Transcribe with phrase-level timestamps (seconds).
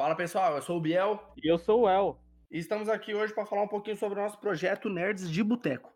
[0.00, 1.20] Fala pessoal, eu sou o Biel.
[1.36, 2.18] E eu sou o El.
[2.50, 5.92] E estamos aqui hoje para falar um pouquinho sobre o nosso projeto Nerds de Boteco.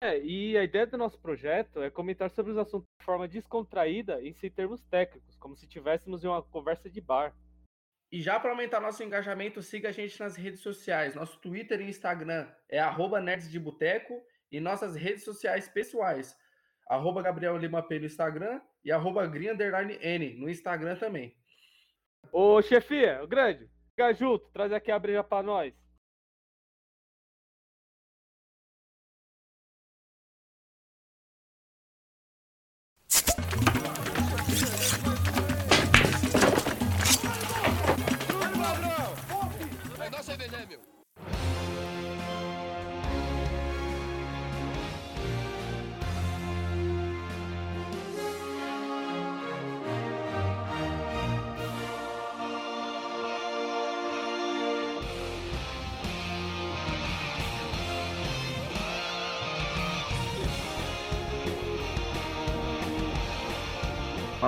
[0.00, 4.20] É, e a ideia do nosso projeto é comentar sobre os assuntos de forma descontraída
[4.20, 7.36] e sem termos técnicos, como se tivéssemos em uma conversa de bar.
[8.10, 11.14] E já para aumentar nosso engajamento, siga a gente nas redes sociais.
[11.14, 14.20] Nosso Twitter e Instagram é arroba Nerds de Boteco
[14.50, 16.36] e nossas redes sociais pessoais,
[16.88, 19.56] arroba Gabriel Lima P no Instagram e arroba Green
[20.00, 21.32] N no Instagram também.
[22.32, 25.72] Ô chefia, o grande, fica junto, traz aqui a breja pra nós.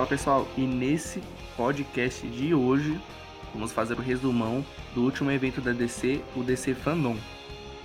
[0.09, 1.21] Pessoal, e nesse
[1.55, 2.99] podcast de hoje
[3.53, 4.65] vamos fazer o resumão
[4.95, 7.15] do último evento da DC, o DC Fandom.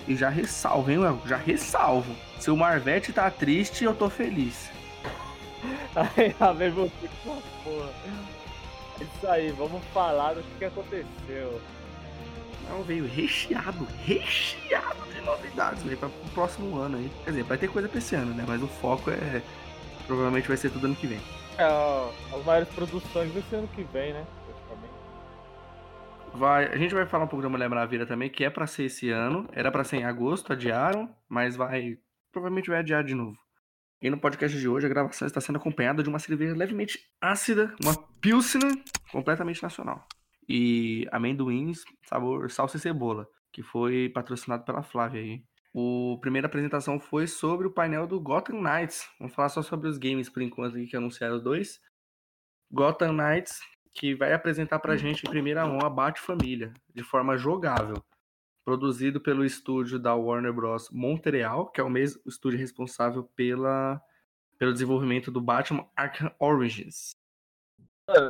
[0.07, 1.21] E já ressalvo, hein, Léo?
[1.27, 2.15] Já ressalvo.
[2.39, 4.71] Se o Marvete tá triste, eu tô feliz.
[6.39, 7.93] A ver você com porra.
[8.99, 11.61] É isso aí, vamos falar do que, que aconteceu.
[12.67, 17.11] Não, veio recheado, recheado de novidades, velho, para o próximo ano aí.
[17.23, 18.43] Quer dizer, vai ter coisa pra esse ano, né?
[18.47, 19.43] Mas o foco é.
[20.07, 21.19] Provavelmente vai ser tudo ano que vem.
[21.57, 24.25] É, as maiores produções desse ano que vem, né?
[26.33, 28.83] Vai, a gente vai falar um pouco da Mulher Maravilha também, que é para ser
[28.83, 29.47] esse ano.
[29.53, 31.97] Era para ser em agosto, adiaram, mas vai.
[32.31, 33.37] Provavelmente vai adiar de novo.
[34.01, 37.73] E no podcast de hoje, a gravação está sendo acompanhada de uma cerveja levemente ácida,
[37.81, 38.71] uma Pilsner
[39.11, 40.05] completamente nacional.
[40.47, 45.41] E amendoins, sabor salsa e cebola, que foi patrocinado pela Flávia aí.
[45.77, 49.09] O primeira apresentação foi sobre o painel do Gotham Knights.
[49.19, 51.81] Vamos falar só sobre os games por enquanto aqui que anunciaram dois.
[52.71, 53.59] Gotham Knights,
[53.93, 58.01] que vai apresentar pra gente em primeira mão a Bat-Família, de forma jogável.
[58.63, 60.89] Produzido pelo estúdio da Warner Bros.
[60.91, 64.01] Montreal, que é o mesmo estúdio responsável pela,
[64.57, 67.11] pelo desenvolvimento do Batman Arkham Origins.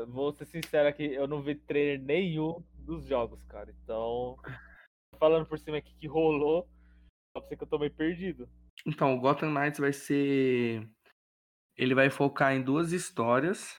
[0.08, 3.70] Vou ser sincero aqui, eu não vi trailer nenhum dos jogos, cara.
[3.84, 4.36] Então,
[5.20, 6.68] falando por cima aqui que rolou,
[7.36, 8.50] só pra você que eu tô meio perdido.
[8.86, 10.88] Então, o Gotham Knights vai ser.
[11.76, 13.76] Ele vai focar em duas histórias.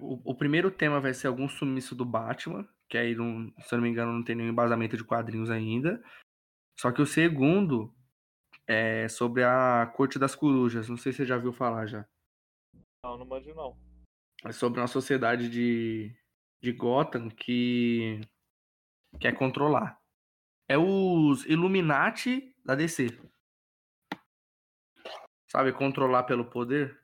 [0.00, 3.78] O, o primeiro tema vai ser algum sumiço do Batman, que aí, não, se eu
[3.78, 6.02] não me engano, não tem nenhum embasamento de quadrinhos ainda.
[6.78, 7.94] Só que o segundo
[8.66, 10.88] é sobre a Corte das Corujas.
[10.88, 12.04] Não sei se você já viu falar já.
[13.04, 13.78] Não, não manjo não.
[14.44, 16.16] É sobre uma sociedade de,
[16.62, 18.20] de Gotham que
[19.20, 20.00] quer controlar.
[20.68, 23.18] É os Illuminati da DC.
[25.50, 26.98] Sabe, controlar pelo poder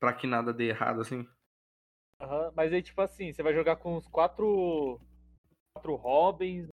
[0.00, 1.26] para que nada dê errado assim.
[2.20, 5.00] Uhum, mas aí, tipo assim, você vai jogar com os quatro.
[5.74, 6.68] Quatro Robins.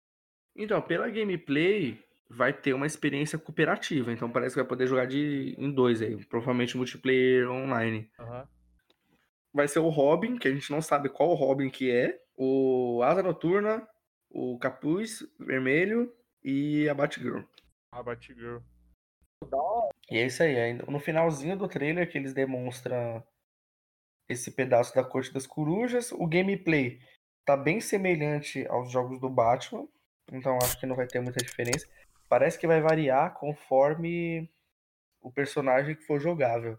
[0.55, 4.11] Então, pela gameplay, vai ter uma experiência cooperativa.
[4.11, 6.23] Então parece que vai poder jogar de em dois aí.
[6.25, 8.09] Provavelmente multiplayer online.
[8.19, 8.43] Uhum.
[9.53, 12.21] Vai ser o Robin, que a gente não sabe qual Robin que é.
[12.37, 13.85] O Asa Noturna,
[14.29, 16.13] o Capuz Vermelho
[16.43, 17.41] e a Batgirl.
[17.91, 18.59] A Batgirl.
[20.09, 20.73] E é isso aí.
[20.73, 23.23] No finalzinho do trailer que eles demonstram
[24.27, 26.99] esse pedaço da Corte das Corujas, o gameplay
[27.45, 29.87] tá bem semelhante aos jogos do Batman,
[30.31, 31.87] então acho que não vai ter muita diferença.
[32.27, 34.47] Parece que vai variar conforme
[35.21, 36.77] o personagem que for jogável.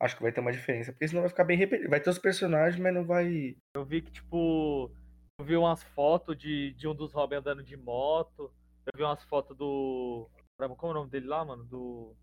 [0.00, 1.90] Acho que vai ter uma diferença, porque senão vai ficar bem repetido.
[1.90, 3.56] Vai ter os personagens, mas não vai.
[3.74, 4.90] Eu vi que, tipo,
[5.38, 8.52] eu vi umas fotos de, de um dos Robin andando de moto.
[8.86, 10.28] Eu vi umas fotos do.
[10.56, 11.64] Como é o nome dele lá, mano?
[11.64, 12.16] Do.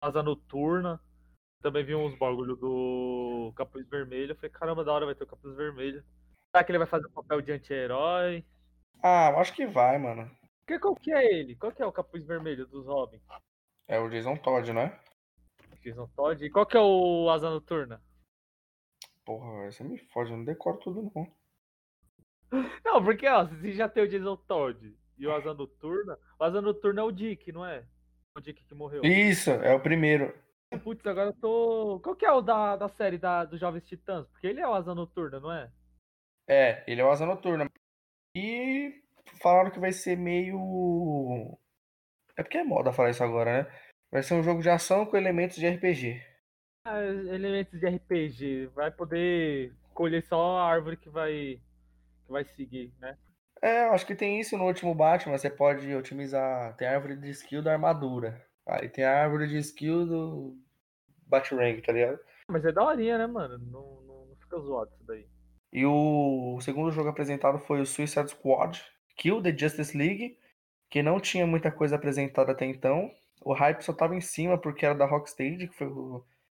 [0.00, 1.00] Asa Noturna.
[1.62, 4.32] Também vi uns bagulho do Capuz Vermelho.
[4.32, 6.02] Eu falei, caramba, da hora vai ter o Capuz Vermelho.
[6.50, 8.44] Será que ele vai fazer o papel de anti-herói?
[9.02, 10.30] Ah, eu acho que vai, mano.
[10.66, 11.56] Que, qual que é ele?
[11.56, 13.20] Qual que é o Capuz Vermelho dos Robin?
[13.86, 14.98] É o Jason Todd, né?
[15.82, 16.44] Jason Todd.
[16.44, 18.02] E qual que é o Asa Noturna?
[19.24, 21.40] Porra, você me fode, eu não decoro tudo não.
[22.84, 26.18] Não, porque ó, você já tem o Jason Todd e o Asa Noturna.
[26.38, 27.84] O Asa Noturna é o Dick, não é?
[28.36, 29.02] O Dick que morreu.
[29.04, 30.34] Isso, é o primeiro.
[30.82, 32.00] Putz, agora eu tô.
[32.02, 34.26] Qual que é o da, da série da, dos Jovens Titãs?
[34.28, 35.70] Porque ele é o Asa Noturna, não é?
[36.48, 37.68] É, ele é o Asa Noturna.
[38.34, 39.02] E
[39.42, 41.58] falaram que vai ser meio.
[42.36, 43.80] É porque é moda falar isso agora, né?
[44.10, 46.22] Vai ser um jogo de ação com elementos de RPG.
[46.84, 48.66] Ah, elementos de RPG.
[48.68, 51.60] Vai poder colher só a árvore que vai,
[52.24, 53.18] que vai seguir, né?
[53.62, 55.36] É, eu acho que tem isso no último Batman.
[55.36, 56.74] Você pode otimizar.
[56.76, 58.44] Tem a árvore de skill da armadura.
[58.66, 60.56] Aí tem a árvore de skill do
[61.26, 62.18] Batarang, tá ligado?
[62.48, 63.58] Mas é daorinha, né, mano?
[63.58, 65.26] Não, não, não fica zoado isso daí.
[65.72, 68.82] E o, o segundo jogo apresentado foi o Suicide Squad
[69.16, 70.38] Kill the Justice League,
[70.88, 73.10] que não tinha muita coisa apresentada até então.
[73.42, 75.88] O hype só tava em cima porque era da Rocksteady, que foi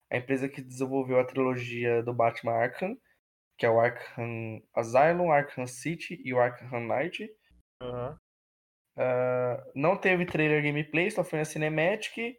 [0.09, 2.98] a empresa que desenvolveu a trilogia do Batman Arkham,
[3.62, 7.30] que é o Arkham Asylum, Arkham City e o Arkham Knight.
[7.80, 8.18] Aham.
[8.98, 12.36] Uh, não teve trailer gameplay, só foi a Cinematic.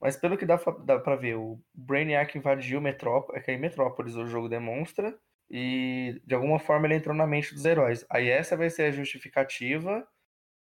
[0.00, 4.14] Mas pelo que dá, dá pra ver, o Brainiac invadiu Metrópolis, é que é Metrópolis
[4.14, 5.18] o jogo demonstra.
[5.50, 8.06] E de alguma forma ele entrou na mente dos heróis.
[8.08, 10.06] Aí essa vai ser a justificativa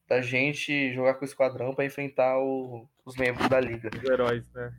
[0.08, 3.90] da gente jogar com o esquadrão pra enfrentar o- os membros da liga.
[3.94, 4.74] Os heróis, né?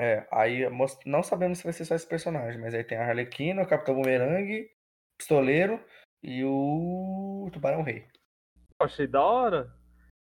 [0.00, 0.60] É, aí
[1.04, 3.96] não sabemos se vai ser só esse personagem, mas aí tem a Harlequina, o Capitão
[3.96, 4.70] Boomerang,
[5.18, 5.84] Pistoleiro
[6.22, 8.06] e o Tubarão Rei.
[8.78, 9.76] Achei da hora.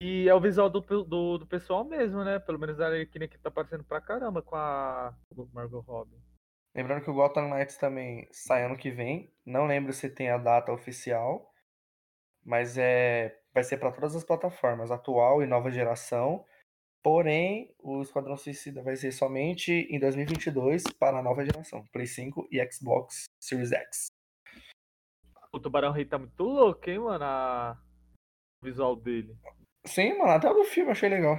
[0.01, 2.37] E é o visual do, do, do pessoal mesmo, né?
[2.37, 5.15] Pelo menos a Arlequina que tá aparecendo pra caramba com a
[5.53, 6.19] Margot Robbie.
[6.75, 9.33] Lembrando que o Gotham Knights também sai ano que vem.
[9.45, 11.53] Não lembro se tem a data oficial,
[12.43, 16.45] mas é vai ser para todas as plataformas, atual e nova geração.
[17.03, 22.47] Porém, o Esquadrão Suicida vai ser somente em 2022 para a nova geração, Play 5
[22.51, 24.07] e Xbox Series X.
[25.51, 27.25] O Tubarão Rei tá muito louco, hein, mano?
[27.25, 27.81] A...
[28.61, 29.35] O visual dele.
[29.85, 31.37] Sim, mano, até o do filme achei legal.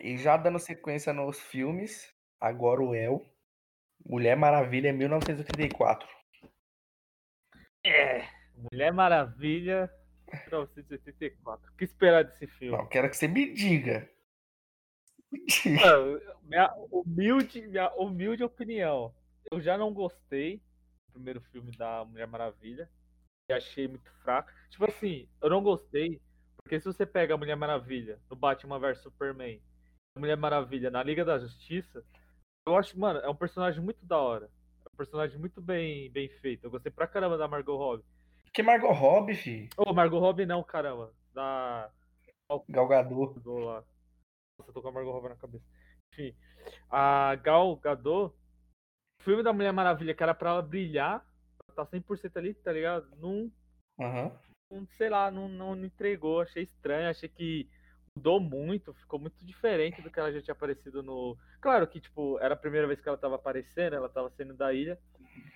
[0.00, 3.24] E já dando sequência nos filmes, agora o El,
[4.06, 6.08] Mulher Maravilha 1984.
[7.84, 8.28] É.
[8.70, 9.90] Mulher Maravilha
[10.32, 11.70] 1984.
[11.70, 12.76] O que esperar desse filme?
[12.76, 14.08] Não, quero que você me diga.
[15.30, 15.80] Me diga.
[15.80, 19.14] Mano, minha humilde, minha humilde opinião.
[19.50, 20.58] Eu já não gostei
[21.08, 22.90] do primeiro filme da Mulher Maravilha.
[23.48, 24.50] E achei muito fraco.
[24.70, 26.20] Tipo assim, eu não gostei.
[26.62, 29.60] Porque se você pega a Mulher Maravilha no Batman vs Superman,
[30.16, 32.04] a Mulher Maravilha na Liga da Justiça,
[32.66, 34.48] eu acho, mano, é um personagem muito da hora.
[34.84, 36.64] É um personagem muito bem, bem feito.
[36.64, 38.04] Eu gostei pra caramba da Margot Robbie.
[38.52, 39.68] Que Margot Robbie, fi.
[39.76, 41.12] Ô, Margot Robbie não, caramba.
[41.32, 41.90] Da.
[42.68, 43.40] Gal Gadot.
[43.40, 43.82] do lá.
[44.58, 45.64] Nossa, tô com a Margot Robbie na cabeça.
[46.12, 46.36] Enfim,
[46.90, 48.34] a Gal Gadot,
[49.20, 51.24] o filme da Mulher Maravilha, que era pra ela brilhar,
[51.74, 53.08] tá 100% ali, tá ligado?
[53.16, 53.50] Não,
[54.70, 57.68] não sei lá, não, não me entregou, achei estranho, achei que
[58.14, 61.36] mudou muito, ficou muito diferente do que ela já tinha aparecido no...
[61.60, 64.74] Claro que, tipo, era a primeira vez que ela tava aparecendo, ela tava saindo da
[64.74, 64.98] ilha,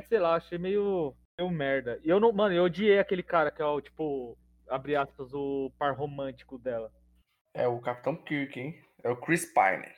[0.08, 2.00] sei lá, achei meio, meio merda.
[2.02, 4.36] E eu não, mano, eu odiei aquele cara que é o, tipo,
[4.68, 6.90] abre aspas, o par romântico dela.
[7.54, 8.82] É o Capitão Kirk, hein?
[9.02, 9.92] É o Chris Pine.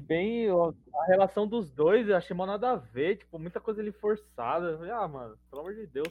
[0.00, 3.92] bem a relação dos dois, eu achei mal nada a ver, tipo, muita coisa ali
[3.92, 4.76] forçada.
[4.76, 6.08] Falei, ah, mano, pelo amor de Deus.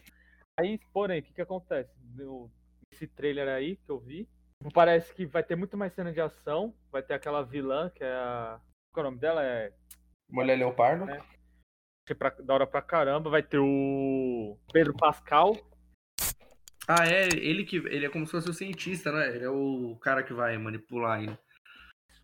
[0.60, 1.92] Aí, porém, o que que acontece?
[2.16, 2.50] No-
[2.92, 4.28] Esse trailer aí que eu vi,
[4.74, 8.12] parece que vai ter muito mais cena de ação, vai ter aquela vilã, que é
[8.12, 8.60] a...
[8.94, 9.44] Qual é o nome dela?
[9.44, 9.72] É...
[10.30, 11.10] Mulher Leopardo.
[11.10, 11.22] É.
[12.10, 15.56] achei pra- Da hora pra caramba, vai ter o Pedro Pascal.
[16.88, 17.78] Ah, é, ele que.
[17.78, 19.36] Ele é como se fosse o cientista, né?
[19.36, 21.40] Ele é o cara que vai manipular ainda.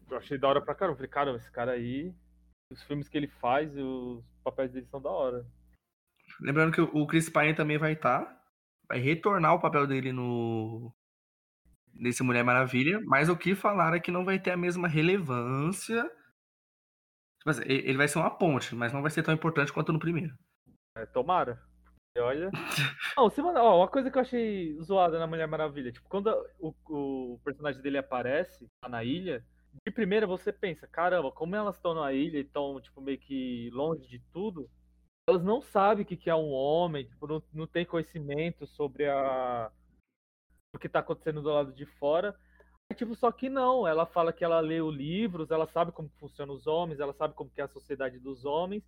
[0.10, 0.94] Eu achei da hora pra caramba.
[0.94, 2.14] Eu Falei, caramba, esse cara aí,
[2.72, 5.46] os filmes que ele faz, os papéis dele são da hora.
[6.42, 8.42] Lembrando que o Chris Pine também vai estar.
[8.90, 10.92] vai retornar o papel dele no.
[11.94, 13.00] Nesse Mulher Maravilha.
[13.06, 16.04] Mas o que falaram é que não vai ter a mesma relevância.
[17.45, 19.99] Tipo assim, ele vai ser uma ponte, mas não vai ser tão importante quanto no
[19.99, 20.35] primeiro.
[20.97, 21.61] É, tomara.
[22.18, 22.49] Olha.
[23.16, 26.73] Não, manda, ó, uma coisa que eu achei zoada na Mulher Maravilha, tipo, quando o,
[26.90, 29.45] o personagem dele aparece lá na ilha,
[29.85, 33.69] de primeira você pensa, caramba, como elas estão na ilha e estão, tipo, meio que
[33.73, 34.69] longe de tudo,
[35.28, 39.09] elas não sabem o que, que é um homem, tipo, não, não tem conhecimento sobre
[39.09, 39.69] a
[40.73, 42.35] o que tá acontecendo do lado de fora.
[42.92, 46.54] Aí, tipo, só que não, ela fala que ela leu livros, ela sabe como funcionam
[46.54, 48.83] os homens, ela sabe como que é a sociedade dos homens.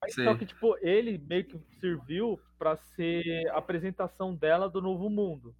[0.00, 5.10] Mas só que, tipo, ele meio que serviu pra ser a apresentação dela do novo
[5.10, 5.54] mundo.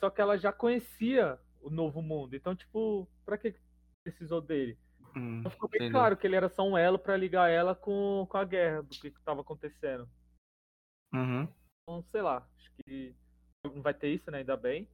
[0.00, 2.34] Só que ela já conhecia o novo mundo.
[2.34, 3.54] Então, tipo, pra que
[4.02, 4.78] precisou dele?
[5.14, 6.00] Hum, Então ficou bem entendeu.
[6.00, 8.88] claro que ele era só um elo pra ligar ela com, com a guerra, do
[8.88, 10.08] que, que tava acontecendo.
[11.14, 11.46] Uhum.
[11.82, 13.14] Então, sei lá, acho que
[13.64, 14.38] não vai ter isso, né?
[14.38, 14.88] Ainda bem.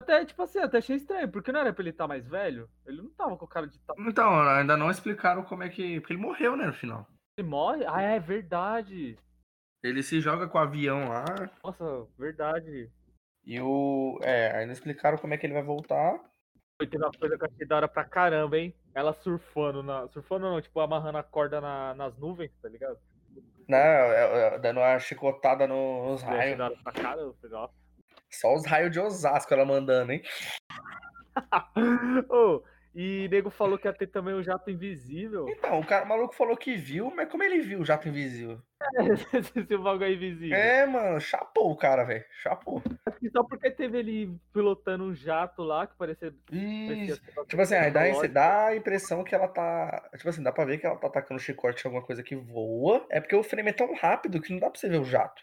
[0.00, 2.68] Até, tipo assim, até achei estranho, porque não era pra ele estar mais velho?
[2.86, 6.00] Ele não tava com o cara de tá- Então, ainda não explicaram como é que.
[6.00, 7.06] Porque ele morreu, né, no final.
[7.36, 7.84] Ele morre?
[7.86, 9.18] Ah, é verdade.
[9.82, 11.24] Ele se joga com o avião lá.
[11.62, 12.90] Nossa, verdade.
[13.44, 14.18] E o.
[14.22, 16.18] É, ainda explicaram como é que ele vai voltar.
[16.80, 18.74] Foi teve uma coisa que eu achei da hora pra caramba, hein?
[18.94, 20.06] Ela surfando na.
[20.08, 22.98] Surfando não, tipo, amarrando a corda na- nas nuvens, tá ligado?
[23.68, 26.56] Não, é, é, dando uma chicotada no- nos raios.
[26.82, 27.74] Pra caramba, nossa.
[28.30, 30.22] Só os raios de Osasco ela mandando, hein?
[32.30, 32.62] Ô,
[32.94, 35.46] e nego falou que ia ter também o jato invisível.
[35.48, 38.60] Então, o cara o maluco falou que viu, mas como ele viu o jato invisível?
[39.32, 40.56] Esse bagulho é invisível.
[40.56, 42.24] É, mano, chapou o cara, velho.
[42.42, 42.82] Chapou.
[43.30, 46.34] Só porque teve ele pilotando um jato lá, que parecia.
[46.48, 50.10] parecia Tipo assim, aí dá, dá a impressão que ela tá.
[50.16, 53.06] Tipo assim, dá pra ver que ela tá atacando chicote alguma coisa que voa.
[53.10, 55.40] É porque o frame é tão rápido que não dá pra você ver o jato.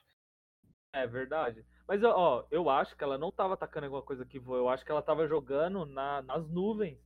[0.94, 1.64] É verdade.
[1.88, 4.58] Mas, ó, eu acho que ela não tava atacando alguma coisa que voa.
[4.58, 6.98] Eu acho que ela tava jogando na, nas nuvens.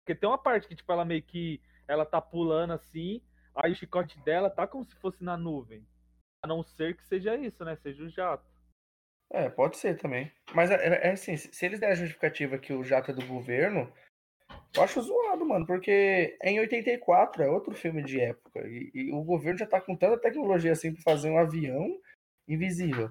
[0.00, 1.60] Porque tem uma parte que, tipo, ela meio que.
[1.86, 3.20] Ela tá pulando assim.
[3.54, 5.86] Aí o chicote dela tá como se fosse na nuvem.
[6.42, 7.76] A não ser que seja isso, né?
[7.76, 8.44] Seja o jato.
[9.32, 10.32] É, pode ser também.
[10.54, 13.26] Mas é, é- é assim, se eles derem a justificativa que o jato é do
[13.26, 13.92] governo,
[14.76, 18.60] eu acho zoado, mano, porque em 84, é outro filme de época.
[18.68, 22.00] E, e o governo já tá com tanta tecnologia assim pra fazer um avião
[22.46, 23.10] invisível.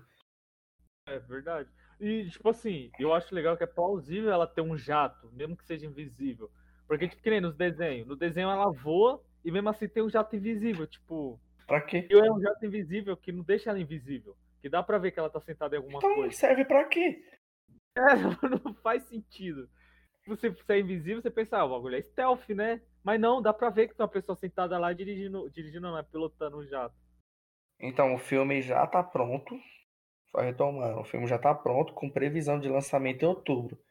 [1.07, 1.69] É verdade.
[1.99, 5.63] E, tipo assim, eu acho legal que é plausível ela ter um jato, mesmo que
[5.65, 6.49] seja invisível.
[6.87, 8.07] Porque, tipo, que nem nos desenhos.
[8.07, 10.85] No desenho ela voa e mesmo assim tem um jato invisível.
[10.87, 12.07] Tipo, Pra quê?
[12.09, 14.35] e é um jato invisível que não deixa ela invisível.
[14.61, 16.35] Que dá pra ver que ela tá sentada em alguma Então coisa.
[16.35, 17.23] serve pra quê?
[17.97, 18.13] É,
[18.65, 19.69] não faz sentido.
[20.27, 22.81] Você, você é invisível, você pensa, ah, o bagulho é stealth, né?
[23.01, 26.03] Mas não, dá pra ver que tem uma pessoa sentada lá dirigindo, dirigindo não, é
[26.03, 26.93] pilotando um jato.
[27.79, 29.57] Então o filme já tá pronto.
[30.35, 33.81] Só retomando, o filme já tá pronto, com previsão de lançamento em outubro.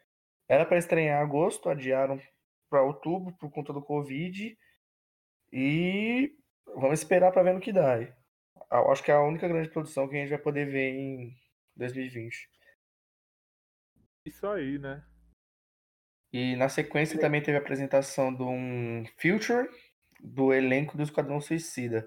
[0.46, 2.20] Era pra estrear em agosto, adiaram
[2.68, 4.54] pra outubro por conta do Covid.
[5.50, 6.36] E
[6.66, 7.96] vamos esperar pra ver no que dá.
[8.90, 11.34] acho que é a única grande produção que a gente vai poder ver em
[11.76, 12.50] 2020.
[14.26, 15.02] Isso aí, né?
[16.30, 19.66] E na sequência também teve a apresentação de um Future
[20.20, 22.06] do elenco do Esquadrão Suicida,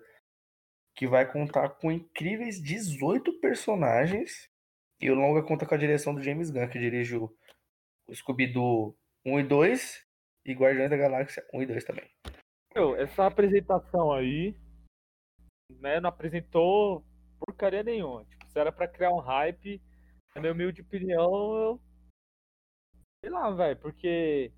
[0.97, 4.49] que vai contar com incríveis 18 personagens.
[4.99, 7.31] E o longa conta com a direção do James Gunn, que dirigiu
[8.07, 10.07] o Scooby-Doo 1 e 2
[10.45, 12.09] e Guardiões da Galáxia 1 e 2 também.
[12.73, 14.55] Meu, essa apresentação aí,
[15.69, 17.05] né, não apresentou
[17.39, 18.25] porcaria nenhuma.
[18.25, 19.79] Tipo, se era pra criar um hype,
[20.33, 21.81] na minha humilde opinião, eu...
[23.23, 24.51] sei lá, velho, porque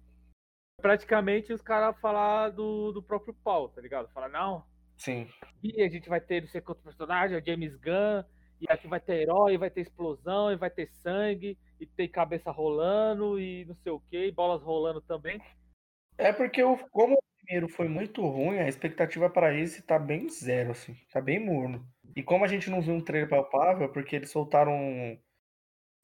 [0.81, 4.07] praticamente os caras falar do, do próprio pau, tá ligado?
[4.13, 4.65] Falar, não,
[4.99, 5.27] Sim.
[5.41, 8.23] aqui a gente vai ter não sei quanto personagem, é o James Gunn,
[8.61, 12.51] e aqui vai ter herói, vai ter explosão, e vai ter sangue, e tem cabeça
[12.51, 15.41] rolando, e não sei o que, e bolas rolando também.
[16.17, 20.27] É porque o, como o primeiro foi muito ruim, a expectativa para esse tá bem
[20.29, 20.95] zero, assim.
[21.11, 21.87] Tá bem morno.
[22.15, 25.17] E como a gente não viu um trailer palpável, porque eles soltaram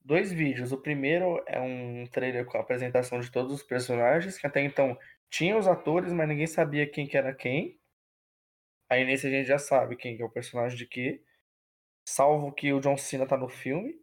[0.06, 0.72] dois vídeos.
[0.72, 4.98] O primeiro é um trailer com a apresentação de todos os personagens, que até então
[5.30, 7.78] tinha os atores, mas ninguém sabia quem que era quem.
[8.89, 11.24] Aí nesse a gente já sabe quem que é o personagem de quê.
[12.08, 14.00] Salvo que o John Cena tá no filme.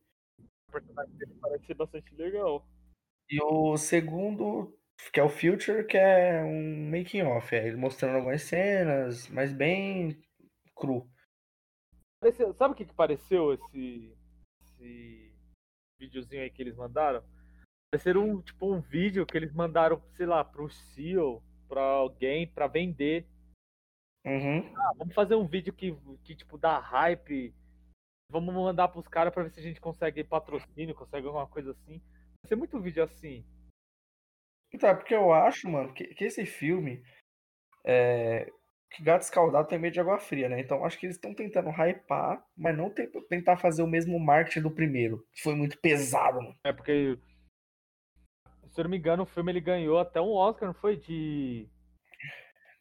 [0.69, 2.67] O personagem dele parece ser bastante legal.
[3.29, 4.77] E o segundo,
[5.13, 9.53] que é o Future, que é um making off, é ele mostrando algumas cenas, mas
[9.53, 10.21] bem
[10.75, 11.09] cru.
[12.21, 14.17] Pareceu- sabe o que, que pareceu esse,
[14.63, 15.33] esse
[15.99, 17.23] videozinho aí que eles mandaram?
[17.91, 22.67] Pareceu um, tipo, um vídeo que eles mandaram, sei lá, pro CEO, pra alguém, pra
[22.67, 23.27] vender.
[24.25, 24.73] Uhum.
[24.77, 27.55] Ah, vamos fazer um vídeo que, que tipo, dá hype.
[28.31, 31.99] Vamos mandar pros caras pra ver se a gente consegue patrocínio, consegue alguma coisa assim.
[32.43, 33.45] Vai ser muito vídeo assim.
[34.73, 37.03] Então, é porque eu acho, mano, que, que esse filme
[37.85, 38.51] é.
[38.91, 40.61] Que gato escaldado tem medo de água fria, né?
[40.61, 44.61] Então acho que eles estão tentando hypar, mas não te- tentar fazer o mesmo marketing
[44.61, 46.55] do primeiro, que foi muito pesado, mano.
[46.63, 47.19] É porque,
[48.69, 50.97] se eu não me engano, o filme ele ganhou até um Oscar, não foi?
[50.97, 51.67] De.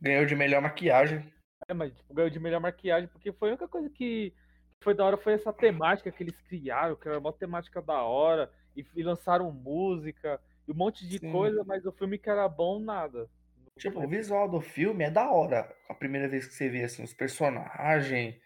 [0.01, 1.31] Ganhou de melhor maquiagem.
[1.67, 4.34] É, mas tipo, ganhou de melhor maquiagem, porque foi a única coisa que
[4.81, 8.51] foi da hora foi essa temática que eles criaram, que era uma temática da hora,
[8.75, 11.31] e, e lançaram música, e um monte de Sim.
[11.31, 13.29] coisa, mas o filme que era bom, nada.
[13.77, 15.75] Tipo, o visual do filme é da hora.
[15.88, 18.39] A primeira vez que você vê assim, os personagens.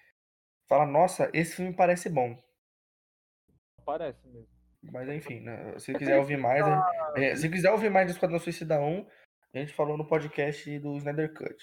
[0.68, 2.38] Fala, nossa, esse filme parece bom.
[3.86, 4.48] Parece mesmo.
[4.84, 8.40] Mas enfim, né, se quiser ouvir mais, a- é, se quiser ouvir mais do Esquadrão
[8.40, 9.08] Suicida 1,
[9.58, 11.58] a gente falou no podcast do Snyder Cut.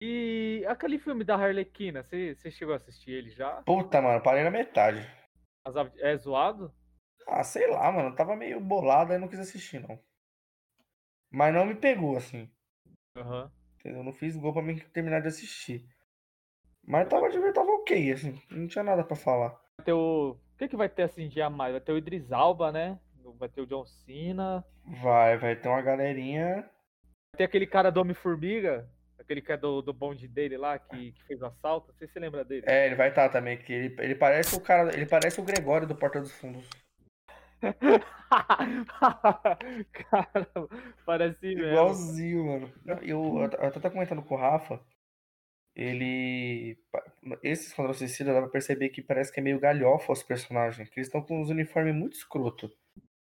[0.00, 3.62] E aquele filme da Harlequina, você você chegou a assistir ele já?
[3.62, 5.06] Puta, mano, parei na metade.
[5.64, 6.74] As av- É zoado?
[7.28, 9.98] Ah, sei lá, mano, tava meio bolado aí não quis assistir, não.
[11.30, 12.50] Mas não me pegou, assim.
[13.16, 13.50] Aham.
[13.78, 14.02] Entendeu?
[14.02, 15.86] Não fiz gol pra mim terminar de assistir.
[16.84, 19.50] Mas tava, tava ok, assim, não tinha nada pra falar.
[19.78, 20.32] Vai ter o.
[20.32, 21.72] O que, que vai ter assim de a mais?
[21.72, 23.00] Vai ter o Idris Alba, né?
[23.38, 24.64] Vai ter o John Cena.
[25.02, 26.62] Vai, vai ter uma galerinha.
[26.62, 28.88] Vai ter aquele cara do Homem-Formiga.
[29.18, 31.88] Aquele que é do, do bonde dele lá, que, que fez o assalto.
[31.88, 32.64] Não sei se você lembra dele.
[32.66, 34.92] É, ele vai estar também, que ele, ele parece o cara.
[34.92, 36.68] Ele parece o Gregório do Porta dos Fundos.
[39.92, 40.48] cara,
[41.06, 41.62] parece mesmo.
[41.62, 42.72] Igualzinho, mano.
[42.84, 44.80] Eu, eu, eu tava comentando com o Rafa.
[45.74, 46.76] Ele.
[47.42, 50.88] Esse Esquadrão Suicida dá pra perceber que parece que é meio galhofa os personagens.
[50.88, 52.70] Que eles estão com uns uniformes muito escroto.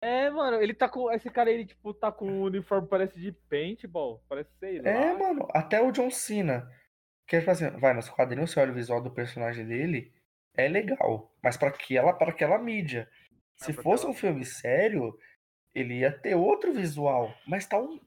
[0.00, 1.10] É, mano, ele tá com.
[1.10, 4.24] Esse cara ele, tipo, tá com um uniforme, parece de paintball.
[4.28, 4.88] Parece sei lá.
[4.88, 6.68] É, mano, até o John Cena.
[7.26, 10.12] Que é tipo assim, vai, nos quadrinhos você olha o visual do personagem dele,
[10.56, 11.30] é legal.
[11.42, 13.08] Mas pra aquela, pra aquela mídia.
[13.56, 15.18] Se fosse um filme sério,
[15.74, 17.34] ele ia ter outro visual.
[17.46, 17.98] Mas tá um.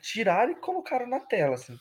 [0.00, 1.76] tiraram e colocaram na tela, assim.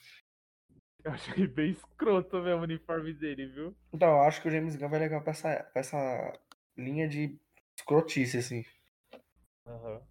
[1.03, 3.75] Eu achei bem escroto mesmo o uniforme dele, viu?
[3.93, 6.33] Então, eu acho que o James Gunn vai legal pra essa, pra essa
[6.75, 7.39] linha de
[7.77, 8.65] escrotice, assim.
[9.69, 10.01] Uhum.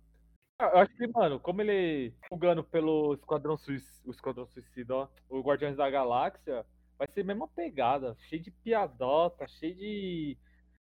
[0.61, 5.41] Eu acho que, mano, como ele jogando pelo Esquadrão Suicida, o Esquadrão Suicida, ó, o
[5.41, 6.67] Guardiões da Galáxia,
[6.99, 10.37] vai ser a mesma pegada, cheio de piadota, cheio de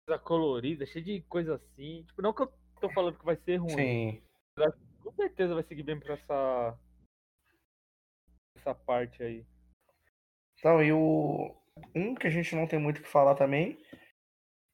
[0.08, 2.04] coisa colorida, cheio de coisa assim.
[2.04, 3.70] Tipo, não que eu tô falando que vai ser ruim.
[3.70, 4.24] Sim.
[4.58, 4.74] Mas
[5.04, 6.80] com certeza vai seguir bem pra essa.
[8.58, 9.46] essa parte aí.
[10.58, 11.56] Então, e o.
[11.96, 13.78] Um que a gente não tem muito o que falar também,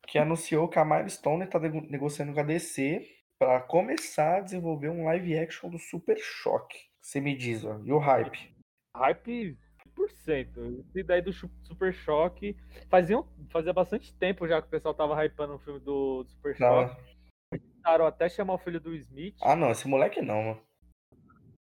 [0.08, 5.06] que anunciou que a Milestone tá negociando com a DC para começar a desenvolver um
[5.06, 6.78] live action do Super Choque.
[7.02, 7.80] Você me diz, ó.
[7.84, 8.56] E o hype?
[8.96, 9.58] Hype
[9.96, 10.86] 100%.
[10.90, 12.58] Essa ideia do Super Choque.
[12.90, 13.18] Fazia,
[13.50, 17.16] fazia bastante tempo já que o pessoal tava hypando o filme do, do Super Choque.
[17.52, 19.36] Tentaram até chamar o filho do Smith.
[19.42, 20.62] Ah, não, esse moleque não, mano.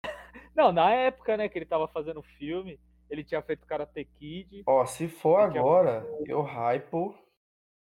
[0.56, 2.80] não, na época, né, que ele tava fazendo o filme,
[3.10, 4.64] ele tinha feito Karate Kid.
[4.66, 6.32] Ó, se for agora, tinha...
[6.36, 7.16] eu hypo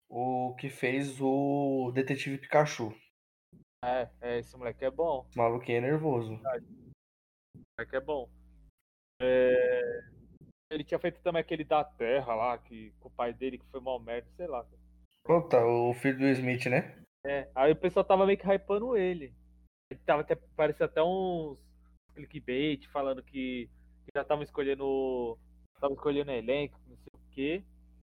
[0.09, 2.95] o que fez o Detetive Pikachu.
[3.85, 5.27] É, é, esse moleque é bom.
[5.35, 6.35] O maluquinho é nervoso.
[6.35, 8.29] Esse moleque é bom.
[9.21, 10.05] É...
[10.71, 13.81] Ele tinha feito também aquele da Terra lá, que, com o pai dele, que foi
[13.81, 14.65] mal merda, sei lá.
[15.25, 16.97] Puta, o filho do Smith, né?
[17.27, 19.35] É, aí o pessoal tava meio que hypando ele.
[19.91, 21.59] Ele tava até, parecia até uns
[22.15, 23.69] clickbait falando que,
[24.05, 25.39] que já estavam escolhendo.
[25.81, 27.65] Tava escolhendo elenco, não sei o quê.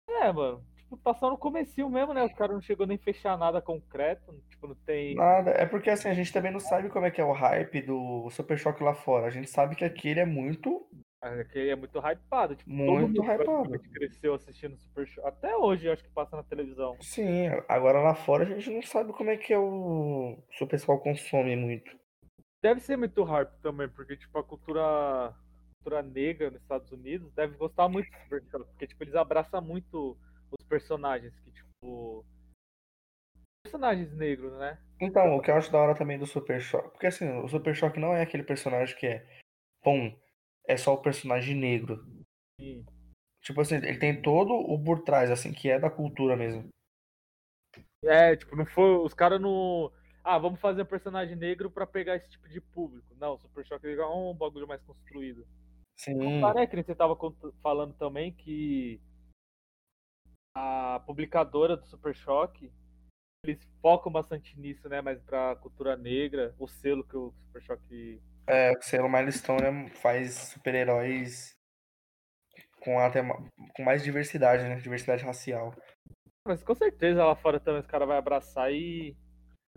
[0.07, 0.63] É, mano
[0.97, 2.23] tá só no comecinho mesmo, né?
[2.23, 5.15] Os caras não chegou nem a fechar nada concreto, tipo, não tem...
[5.15, 7.81] Nada, é porque assim, a gente também não sabe como é que é o hype
[7.81, 9.27] do Super Choque lá fora.
[9.27, 10.87] A gente sabe que aquele é muito...
[11.21, 13.73] Aquele é muito hypado, tipo, muito hypado.
[13.73, 16.97] A gente cresceu assistindo Super Choque, até hoje acho que passa na televisão.
[16.99, 20.37] Sim, agora lá fora a gente não sabe como é que é o...
[20.51, 21.95] Se o pessoal consome muito.
[22.61, 25.33] Deve ser muito hype também, porque, tipo, a cultura...
[25.77, 29.61] cultura negra nos Estados Unidos deve gostar muito do Super Choque, porque, tipo, eles abraçam
[29.61, 30.17] muito
[30.59, 32.25] os personagens que, tipo.
[33.63, 34.77] Personagens negros, né?
[34.99, 36.91] Então, o que eu acho da hora também do Super Choque.
[36.91, 39.39] Porque assim, o Super Choque não é aquele personagem que é.
[39.81, 40.15] Pum,
[40.67, 42.03] é só o personagem negro.
[42.59, 42.85] Sim.
[43.41, 46.67] Tipo assim, ele tem todo o por trás, assim, que é da cultura mesmo.
[48.03, 48.97] É, tipo, não foi.
[48.97, 49.91] Os caras não.
[50.23, 53.13] Ah, vamos fazer um personagem negro para pegar esse tipo de público.
[53.19, 55.45] Não, o Super Choque é um bagulho mais construído.
[55.99, 56.41] Sim.
[56.41, 57.17] Cara, é que você tava
[57.61, 59.01] falando também que
[60.55, 62.71] a publicadora do Super Choque,
[63.43, 65.01] eles focam bastante nisso, né?
[65.01, 68.21] Mas pra cultura negra, o selo que o Super Choque.
[68.47, 71.57] É, o selo Milestone faz super-heróis
[72.81, 73.21] com, até,
[73.75, 74.75] com mais diversidade, né?
[74.75, 75.73] Diversidade racial.
[76.45, 79.17] Mas com certeza lá fora também os caras vão abraçar e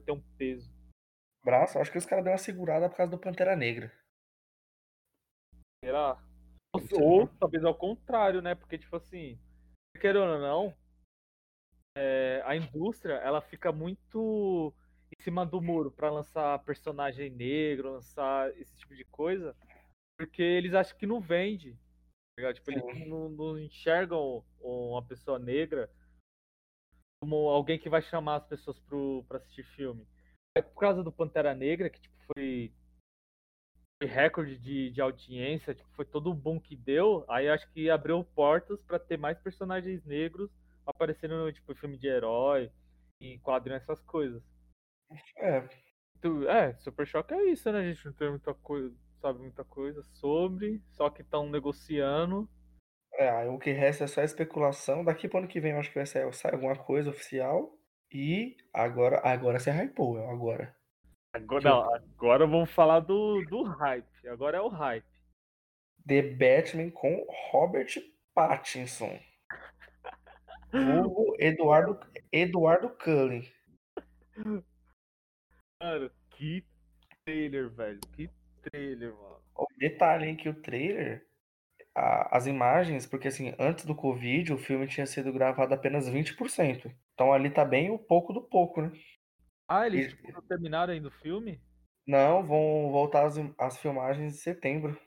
[0.05, 0.75] ter um peso.
[1.45, 1.79] Braço?
[1.79, 3.93] Acho que os caras deu uma segurada por causa do Pantera Negra.
[5.85, 6.21] Será?
[6.73, 8.57] Ou, ou talvez ao contrário, né?
[8.57, 9.39] Porque, tipo assim,
[9.97, 10.75] querendo ou não,
[11.97, 14.75] é, a indústria ela fica muito
[15.19, 19.57] em cima do muro para lançar personagem negro, lançar esse tipo de coisa,
[20.19, 21.77] porque eles acham que não vende.
[22.39, 25.91] Tá tipo, eles não, não, enxergam uma pessoa negra
[27.19, 28.79] como alguém que vai chamar as pessoas
[29.27, 30.07] para assistir filme.
[30.55, 32.71] É por causa do Pantera Negra, que tipo, foi
[34.03, 38.23] recorde de, de audiência, tipo, foi todo o boom que deu, aí acho que abriu
[38.23, 40.51] portas para ter mais personagens negros
[40.87, 42.71] aparecendo no tipo, filme de herói,
[43.21, 44.43] em quadrinhos, essas coisas.
[45.37, 45.69] É.
[46.49, 47.81] É, Super Choque é isso, né?
[47.81, 52.49] A gente não tem muita coisa, sabe muita coisa sobre, só que estão negociando.
[53.15, 55.05] É, o que resta é só especulação.
[55.05, 57.73] Daqui para ano que vem eu acho que vai sair, sair alguma coisa oficial.
[58.13, 60.76] E agora, agora você hypou, agora.
[61.37, 64.29] Agora, não, agora vamos falar do, do hype.
[64.29, 65.05] Agora é o hype.
[66.07, 67.89] The Batman com Robert
[68.35, 69.19] Pattinson.
[70.73, 71.99] Vulgo Eduardo,
[72.33, 73.47] Eduardo Cullen.
[75.83, 76.65] Mano, que
[77.25, 78.01] trailer, velho.
[78.15, 78.31] Que
[78.63, 79.41] trailer, mano.
[79.55, 81.27] O detalhe, hein, que o trailer
[81.95, 86.91] a- as imagens, porque assim, antes do Covid, o filme tinha sido gravado apenas 20%.
[87.15, 88.93] Então ali tá bem o pouco do pouco, né?
[89.69, 91.61] Ah, eles E- tipo, não terminaram ainda o filme?
[92.05, 94.99] Não, vão voltar as, as filmagens em setembro.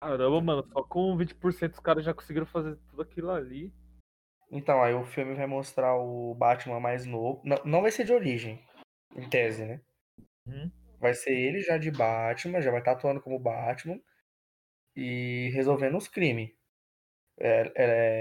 [0.00, 3.72] Caramba, mano, só com 20% os caras já conseguiram fazer tudo aquilo ali.
[4.50, 7.40] Então, aí o filme vai mostrar o Batman mais novo.
[7.44, 8.62] Não, não vai ser de origem,
[9.16, 9.80] em tese, né?
[10.46, 10.72] Uhum.
[11.00, 14.00] Vai ser ele já de Batman, já vai estar atuando como Batman
[14.96, 16.50] e resolvendo os crimes.
[17.38, 17.72] É,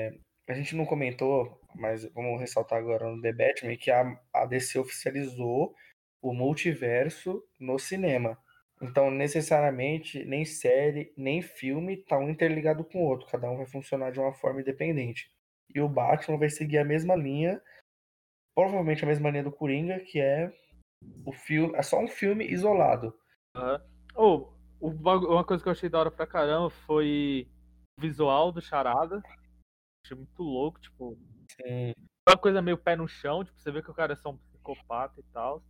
[0.10, 4.46] é, a gente não comentou, mas vamos ressaltar agora no The Batman que a, a
[4.46, 5.76] DC oficializou
[6.22, 8.38] o multiverso no cinema.
[8.82, 13.28] Então, necessariamente, nem série, nem filme tá um interligado com o outro.
[13.28, 15.32] Cada um vai funcionar de uma forma independente.
[15.74, 17.62] E o Batman vai seguir a mesma linha,
[18.56, 20.52] provavelmente a mesma linha do Coringa, que é
[21.26, 23.14] o filme, é só um filme isolado.
[23.56, 23.82] Aham.
[24.16, 27.48] Oh, uma coisa que eu achei da hora pra caramba foi
[27.98, 29.22] o visual do Charada.
[30.04, 31.18] Achei muito louco, tipo,
[31.62, 31.94] Sim.
[32.28, 34.38] uma coisa meio pé no chão, tipo, você vê que o cara é só um
[34.38, 35.64] psicopata e tal.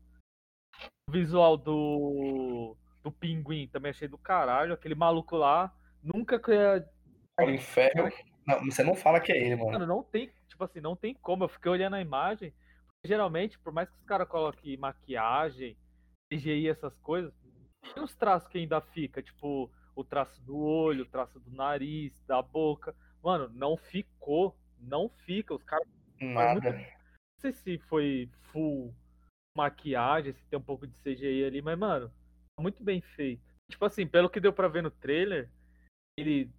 [1.10, 5.74] O visual do do Pinguim também achei do caralho, aquele maluco lá,
[6.04, 6.90] nunca que eu ia
[7.38, 8.12] Colin Farrell.
[8.46, 9.72] Não, você não fala que é ele, mano.
[9.74, 11.44] Mano, não tem, tipo assim, não tem como.
[11.44, 12.54] Eu fiquei olhando a imagem.
[13.06, 15.78] Geralmente, por mais que os caras coloquem maquiagem,
[16.34, 17.32] CGI, essas coisas,
[17.94, 22.20] tem os traços que ainda fica, tipo, o traço do olho, o traço do nariz,
[22.26, 22.96] da boca.
[23.24, 24.58] Mano, não ficou.
[24.80, 25.54] Não fica.
[25.54, 25.88] Os caras.
[26.20, 26.72] Nada.
[26.72, 28.94] Não sei se foi full
[29.56, 33.44] maquiagem, se tem um pouco de CGI ali, mas, mano, tá muito bem feito.
[33.70, 35.50] Tipo assim, pelo que deu pra ver no trailer,
[36.18, 36.52] ele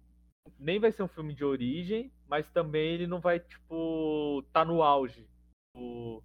[0.57, 4.83] nem vai ser um filme de origem, mas também ele não vai, tipo, tá no
[4.83, 5.27] auge.
[5.75, 6.21] O,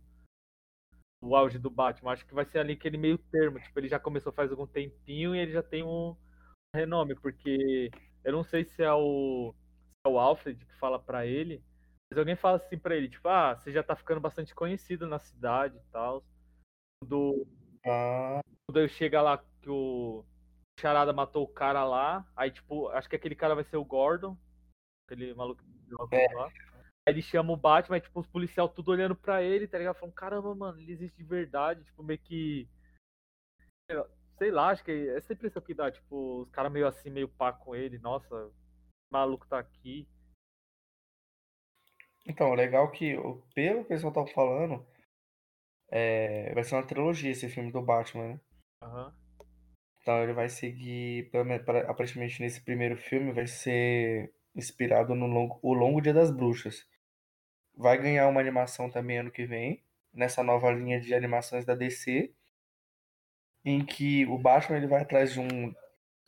[1.23, 2.13] o auge do Batman.
[2.13, 3.61] Acho que vai ser ali aquele meio termo.
[3.61, 6.17] Tipo, ele já começou faz algum tempinho e ele já tem um
[6.75, 7.91] renome, porque
[8.25, 11.63] eu não sei se é o, se é o Alfred que fala pra ele,
[12.15, 15.19] mas alguém fala assim pra ele, tipo, ah, você já tá ficando bastante conhecido na
[15.19, 16.25] cidade e tal.
[17.03, 17.45] Quando,
[17.85, 20.25] Ah, quando ele chega lá que o
[20.79, 24.39] Charada matou o cara lá, aí tipo, acho que aquele cara vai ser o Gordon,
[25.07, 25.61] aquele maluco
[26.13, 26.33] É.
[26.35, 26.47] lá.
[27.07, 29.97] Aí ele chama o Batman, aí, tipo, os policiais tudo olhando pra ele, tá ligado?
[29.97, 32.69] Falando, caramba, mano, ele existe de verdade, tipo, meio que.
[34.39, 37.29] Sei lá, acho que é essa impressão que dá, tipo, os caras meio assim, meio
[37.29, 38.53] pá com ele, nossa, o
[39.13, 40.09] maluco tá aqui.
[42.27, 44.85] Então, legal que, o- pelo que o pessoal tá falando,
[45.91, 48.41] é, vai ser uma trilogia esse filme do Batman, né?
[48.83, 49.15] Aham.
[50.03, 51.31] Então ele vai seguir,
[51.89, 56.87] aparentemente nesse primeiro filme, vai ser inspirado no longo, O Longo Dia das Bruxas.
[57.77, 59.83] Vai ganhar uma animação também ano que vem,
[60.13, 62.31] nessa nova linha de animações da DC,
[63.65, 65.75] em que o Batman ele vai atrás de um,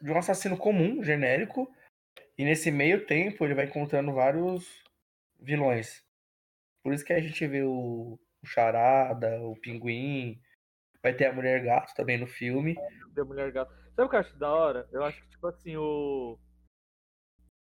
[0.01, 1.71] de um assassino comum, genérico,
[2.39, 4.86] e nesse meio tempo ele vai encontrando vários
[5.39, 6.05] vilões.
[6.83, 10.41] Por isso que a gente vê o, o Charada, o Pinguim,
[11.03, 12.75] vai ter a Mulher Gato também no filme.
[13.13, 13.73] da Mulher Gato.
[13.95, 14.89] Sabe o que eu acho da hora?
[14.93, 16.39] Eu acho que, tipo assim, o.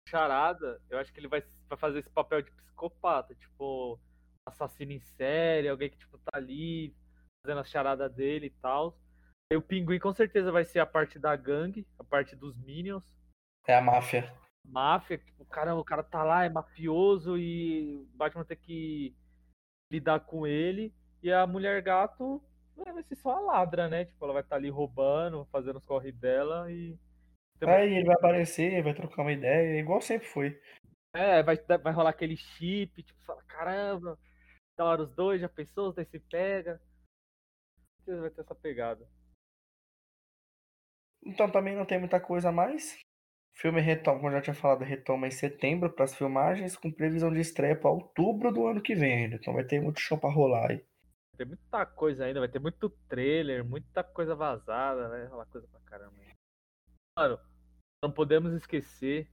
[0.08, 3.98] Charada, eu acho que ele vai, vai fazer esse papel de psicopata, tipo,
[4.46, 6.94] assassino em série, alguém que, tipo, tá ali
[7.44, 8.98] fazendo a charada dele e tal.
[9.52, 13.14] E o Pinguim com certeza vai ser a parte da gangue, a parte dos Minions.
[13.66, 14.30] É a máfia.
[14.64, 19.14] Máfia, tipo, o cara, o cara tá lá, é mafioso e o Batman tem que
[19.90, 20.92] lidar com ele.
[21.22, 22.42] E a Mulher Gato
[22.86, 24.04] é, vai ser só a ladra, né?
[24.04, 26.98] Tipo, ela vai estar ali roubando, fazendo os corre dela e.
[27.66, 30.60] Aí ele vai aparecer, vai trocar uma ideia, igual sempre foi.
[31.14, 34.18] É, vai, vai rolar aquele chip, tipo, fala, caramba,
[34.76, 36.80] da hora os dois, já pensou, daí se pega.
[38.06, 39.08] Vai ter essa pegada.
[41.24, 42.98] Então também não tem muita coisa a mais.
[43.56, 46.90] O filme retoma, como eu já tinha falado, retoma em setembro para as filmagens, com
[46.90, 49.36] previsão de estreia para outubro do ano que vem ainda.
[49.36, 50.76] Então vai ter muito chão para rolar aí.
[50.76, 55.68] Vai ter muita coisa ainda, vai ter muito trailer, muita coisa vazada, vai rolar coisa
[55.68, 56.14] pra caramba.
[57.16, 57.38] Mano,
[58.02, 59.28] não podemos esquecer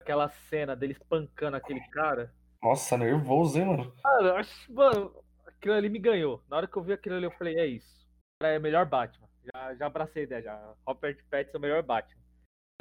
[0.00, 2.34] aquela cena dele espancando aquele cara.
[2.62, 3.94] Nossa, nervoso, hein, mano?
[4.02, 6.42] Mano, acho, mano, aquilo ali me ganhou.
[6.48, 8.08] Na hora que eu vi aquilo ali, eu falei, é isso.
[8.42, 9.28] É o melhor Batman.
[9.44, 10.74] Já, já abracei a ideia já.
[10.86, 12.21] Robert Pattinson é o melhor Batman.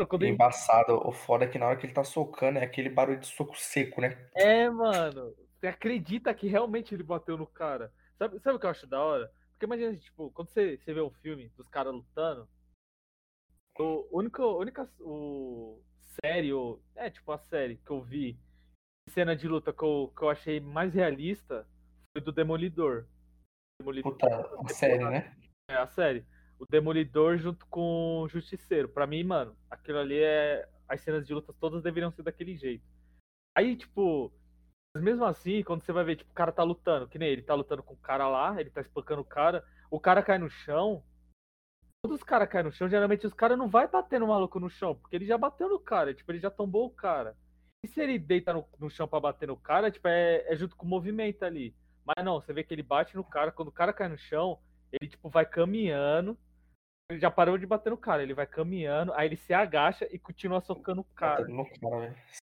[0.07, 0.95] Quando ele- Embaçado.
[1.07, 3.55] O foda é que na hora que ele tá socando é aquele barulho de soco
[3.57, 4.29] seco, né?
[4.35, 5.35] É, mano.
[5.59, 7.93] Você acredita que realmente ele bateu no cara?
[8.17, 9.31] Sabe, sabe o que eu acho da hora?
[9.51, 12.47] Porque imagina, tipo, quando você, você vê um filme dos caras lutando,
[13.79, 15.81] o único, a única o
[16.23, 18.39] série, ou, é tipo a série que eu vi,
[19.09, 21.67] cena de luta que eu, que eu achei mais realista
[22.11, 23.07] foi do Demolidor.
[23.79, 25.35] Demolidor Puta, a série, né?
[25.69, 26.25] é a série.
[26.61, 28.87] O Demolidor junto com o Justiceiro.
[28.87, 32.85] Pra mim, mano, aquilo ali é as cenas de lutas todas deveriam ser daquele jeito.
[33.57, 34.31] Aí, tipo,
[34.93, 37.41] mas mesmo assim, quando você vai ver, tipo, o cara tá lutando, que nem ele
[37.41, 40.51] tá lutando com o cara lá, ele tá espancando o cara, o cara cai no
[40.51, 41.03] chão.
[42.03, 44.69] Quando os caras caem no chão, geralmente os caras não vai bater no maluco no
[44.69, 47.35] chão, porque ele já bateu no cara, tipo, ele já tombou o cara.
[47.83, 50.75] E se ele deita no, no chão para bater no cara, tipo, é, é junto
[50.75, 51.75] com o movimento ali.
[52.05, 54.59] Mas não, você vê que ele bate no cara, quando o cara cai no chão,
[54.91, 56.37] ele, tipo, vai caminhando.
[57.11, 60.17] Ele já parou de bater no cara, ele vai caminhando, aí ele se agacha e
[60.17, 61.37] continua socando o cara.
[61.37, 61.51] Cara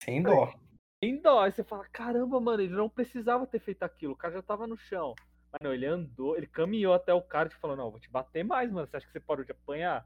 [0.04, 0.54] Sem dó.
[1.02, 1.40] Sem dó.
[1.40, 4.68] Aí você fala, caramba, mano, ele não precisava ter feito aquilo, o cara já tava
[4.68, 5.16] no chão.
[5.50, 8.44] Mas não, ele andou, ele caminhou até o cara e falou, não, vou te bater
[8.44, 8.86] mais, mano.
[8.86, 10.06] Você acha que você parou de apanhar?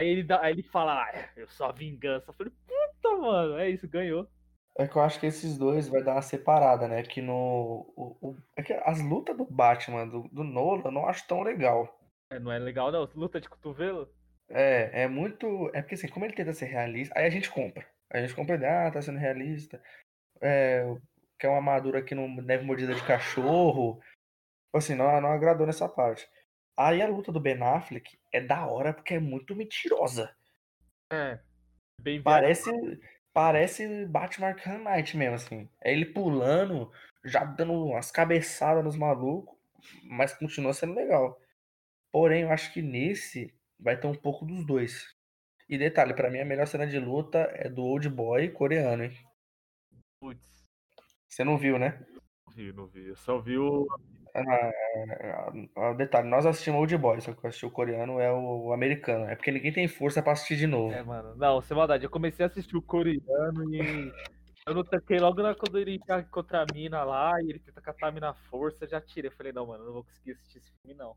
[0.00, 2.30] Aí ele, dá, aí ele fala, ah, eu sou a vingança.
[2.30, 4.28] Eu falei, puta, mano, é isso, ganhou.
[4.76, 7.02] É que eu acho que esses dois vai dar uma separada, né?
[7.02, 7.92] Que no.
[7.96, 11.42] O, o, é que as lutas do Batman, do, do Nolan, eu não acho tão
[11.42, 11.99] legal.
[12.30, 13.08] É, não é legal, não.
[13.14, 14.08] Luta de cotovelo?
[14.48, 15.70] É, é muito.
[15.74, 17.86] É porque assim, como ele tenta ser realista, aí a gente compra.
[18.08, 19.82] A gente compra ideia, ah, tá sendo realista.
[20.40, 20.84] É,
[21.38, 24.00] que é uma armadura que não deve mordida de cachorro.
[24.72, 26.28] Assim, não, não agradou nessa parte.
[26.76, 30.34] Aí a luta do Ben Affleck é da hora porque é muito mentirosa.
[31.12, 31.38] É.
[32.00, 32.70] Bem parece,
[33.32, 35.68] parece Batman Arkham Knight mesmo, assim.
[35.82, 36.90] É ele pulando,
[37.24, 39.58] já dando umas cabeçadas nos malucos,
[40.04, 41.38] mas continua sendo legal.
[42.12, 45.14] Porém, eu acho que nesse vai ter um pouco dos dois.
[45.68, 49.12] E detalhe, para mim a melhor cena de luta é do Old Boy coreano, hein?
[50.20, 50.66] Putz.
[51.28, 52.04] Você não viu, né?
[52.46, 53.06] Não vi, não vi.
[53.06, 53.86] Eu só vi o.
[54.34, 54.70] Ah,
[55.76, 59.26] ah, detalhe, nós assistimos Old Boy, só que eu assisti o coreano é o americano.
[59.26, 60.92] É porque ninguém tem força pra assistir de novo.
[60.92, 61.36] É, mano.
[61.36, 62.04] Não, sem maldade.
[62.04, 64.12] Eu comecei a assistir o coreano e.
[64.66, 67.80] Eu não tanquei logo na, quando ele ia contra a mina lá e ele tenta
[67.80, 69.30] catar a mina à força, já tirei.
[69.30, 71.16] Eu falei, não, mano, não vou conseguir assistir esse filme, não.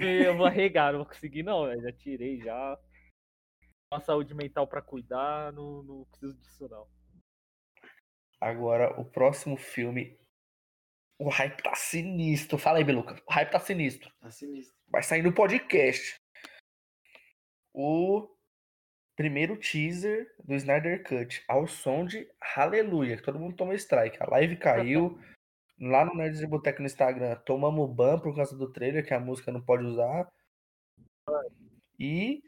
[0.00, 1.82] Eu vou arregar, não vou conseguir, não, velho.
[1.82, 2.78] Já tirei já.
[3.92, 6.86] Uma saúde mental pra cuidar, não, não preciso disso, não.
[8.40, 10.18] Agora, o próximo filme.
[11.18, 12.58] O hype tá sinistro.
[12.58, 13.22] Fala aí, Beluca.
[13.28, 14.10] O hype tá sinistro.
[14.20, 14.74] Tá sinistro.
[14.88, 16.16] Vai sair no podcast.
[17.72, 18.28] O
[19.16, 23.16] primeiro teaser do Snyder Cut ao som de Aleluia.
[23.16, 24.16] Que todo mundo toma strike.
[24.20, 25.16] A live caiu.
[25.82, 29.18] Lá no Nerds de Boteco no Instagram, tomamos ban por causa do trailer, que a
[29.18, 30.32] música não pode usar.
[31.98, 32.40] E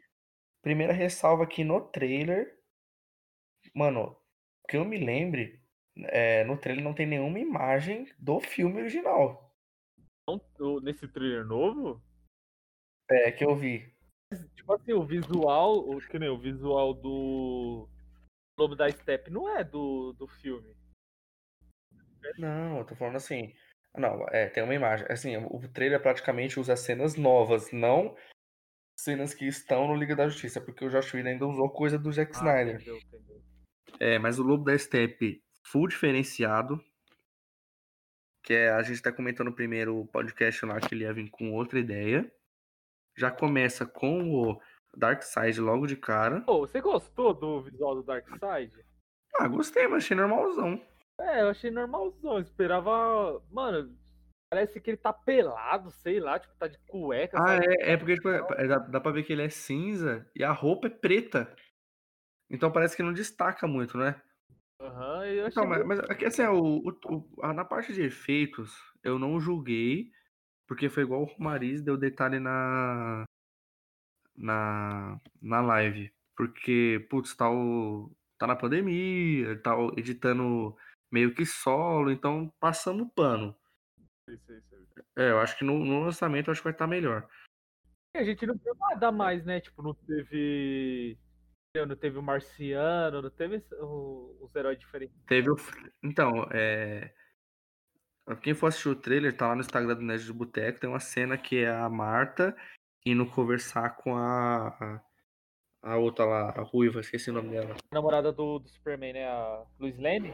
[0.61, 2.57] primeira ressalva aqui no trailer.
[3.75, 4.15] Mano,
[4.69, 5.61] que eu me lembre,
[5.97, 9.53] é, no trailer não tem nenhuma imagem do filme original.
[10.81, 12.01] Nesse trailer novo?
[13.11, 13.93] É, que eu vi.
[14.55, 17.89] Tipo assim, o visual, o, que nem, o visual do
[18.57, 20.73] Lobo da Steppe não é do, do filme.
[22.37, 23.53] Não, eu tô falando assim.
[23.97, 25.05] Não, é, tem uma imagem.
[25.09, 28.15] Assim, o trailer praticamente usa cenas novas, não
[28.95, 32.11] cenas que estão no Liga da Justiça, porque o Josh Whedon ainda usou coisa do
[32.11, 32.75] Zack ah, Snyder.
[32.75, 33.41] Entendeu, entendeu.
[33.99, 36.83] É, mas o Lobo da Steppe full diferenciado.
[38.43, 41.51] Que é, a gente tá comentando primeiro o podcast lá que ele ia vir com
[41.53, 42.31] outra ideia.
[43.17, 44.61] Já começa com o
[44.95, 46.41] Dark Side logo de cara.
[46.41, 48.85] Pô, você gostou do visual do Dark Side?
[49.35, 50.81] Ah, gostei, mas achei normalzão.
[51.19, 52.33] É, eu achei normalzão.
[52.33, 53.41] Eu esperava.
[53.51, 53.95] Mano,
[54.49, 57.37] parece que ele tá pelado, sei lá, tipo, tá de cueca.
[57.39, 60.43] Ah, é, é porque tipo, é, dá, dá pra ver que ele é cinza e
[60.43, 61.53] a roupa é preta.
[62.49, 64.21] Então parece que não destaca muito, né?
[64.79, 65.63] Aham, uhum, eu achei.
[65.63, 68.73] Então, mas, mas aqui, assim, o, o, o, na parte de efeitos,
[69.03, 70.11] eu não julguei,
[70.67, 73.23] porque foi igual o Romariz deu detalhe na.
[74.37, 76.11] Na, na live.
[76.35, 80.75] Porque, putz, tá, o, tá na pandemia, tá editando
[81.11, 83.55] meio que solo, então passando pano.
[85.15, 87.27] É, eu acho que no, no lançamento acho que vai estar tá melhor.
[88.15, 89.59] A gente não viu nada mais, né?
[89.59, 91.17] Tipo, não teve
[91.83, 93.61] não teve o Marciano, não teve
[94.39, 95.17] os heróis diferentes.
[95.27, 95.55] Teve o.
[96.01, 97.11] Então, é.
[98.41, 100.99] Quem for assistir o trailer, tá lá no Instagram do Nerd de Boteco, tem uma
[100.99, 102.55] cena que é a Marta
[103.05, 105.03] indo conversar com a.
[105.83, 107.75] A outra lá, a Ruiva, esqueci o nome dela.
[107.91, 109.27] A namorada do, do Superman, né?
[109.27, 110.33] A Luiz Lane?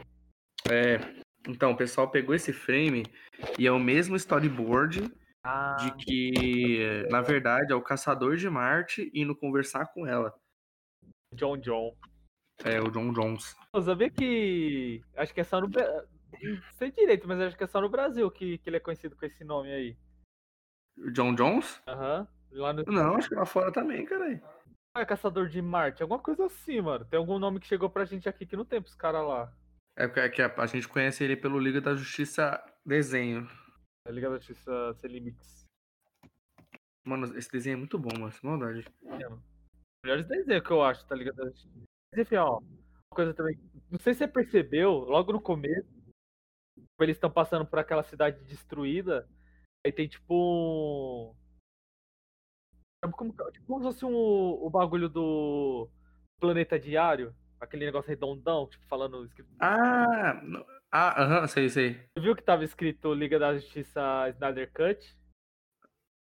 [0.70, 0.98] É.
[1.48, 3.04] Então, o pessoal pegou esse frame
[3.58, 5.12] e é o mesmo storyboard
[5.44, 5.76] ah.
[5.80, 10.32] de que, na verdade, é o caçador de Marte indo conversar com ela.
[11.34, 11.96] John John.
[12.64, 13.56] É, o John Jones.
[13.74, 15.02] Eu sabia que.
[15.16, 15.68] Acho que é só no.
[15.68, 19.16] Não sei direito, mas acho que é só no Brasil que, que ele é conhecido
[19.16, 19.96] com esse nome aí.
[21.12, 21.82] John Jones?
[21.88, 22.20] Aham.
[22.20, 22.72] Uhum.
[22.72, 22.84] No...
[22.92, 24.40] Não, acho que lá fora também, cara.
[24.94, 27.04] É Caçador de Marte, alguma coisa assim, mano.
[27.04, 29.52] Tem algum nome que chegou pra gente aqui que não tem pros caras lá.
[29.96, 33.46] É porque é a, a, gente conhece ele pelo Liga da Justiça desenho.
[34.06, 35.66] É Liga da Justiça Sem Limites.
[37.04, 38.32] Mano, esse desenho é muito bom, mano.
[38.42, 38.86] Maldade.
[39.04, 39.28] É,
[40.04, 41.36] melhores desenhos que eu acho, tá ligado?
[41.44, 43.58] Mas enfim, ó, uma coisa também.
[43.90, 45.88] Não sei se você percebeu, logo no começo,
[47.00, 49.28] eles estão passando por aquela cidade destruída,
[49.84, 51.34] aí tem tipo
[53.04, 53.10] um.
[53.10, 55.90] Como, tipo, como se fosse um, o bagulho do
[56.40, 59.30] Planeta Diário, aquele negócio redondão, tipo, falando.
[59.60, 60.42] Ah,
[60.90, 61.94] ah, aham, sei, sei.
[61.94, 65.16] Você viu que tava escrito Liga da Justiça Snyder Cut?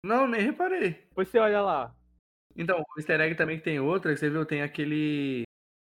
[0.05, 0.93] Não, nem reparei.
[1.09, 1.95] Depois você olha lá.
[2.57, 5.45] Então, o easter egg também que tem outra, que você viu, tem aquele.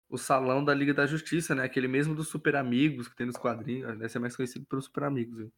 [0.10, 1.64] O salão da Liga da Justiça, né?
[1.64, 3.88] Aquele mesmo dos Super Amigos que tem nos quadrinhos.
[3.98, 5.38] Deve ser mais conhecido pelos Super Amigos.
[5.38, 5.54] Viu?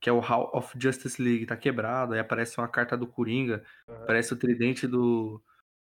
[0.00, 1.46] Que é o Hall of Justice League.
[1.46, 2.14] Tá quebrado.
[2.14, 3.62] Aí aparece uma carta do Coringa.
[3.86, 3.94] Uhum.
[3.96, 5.42] Aparece o tridente do.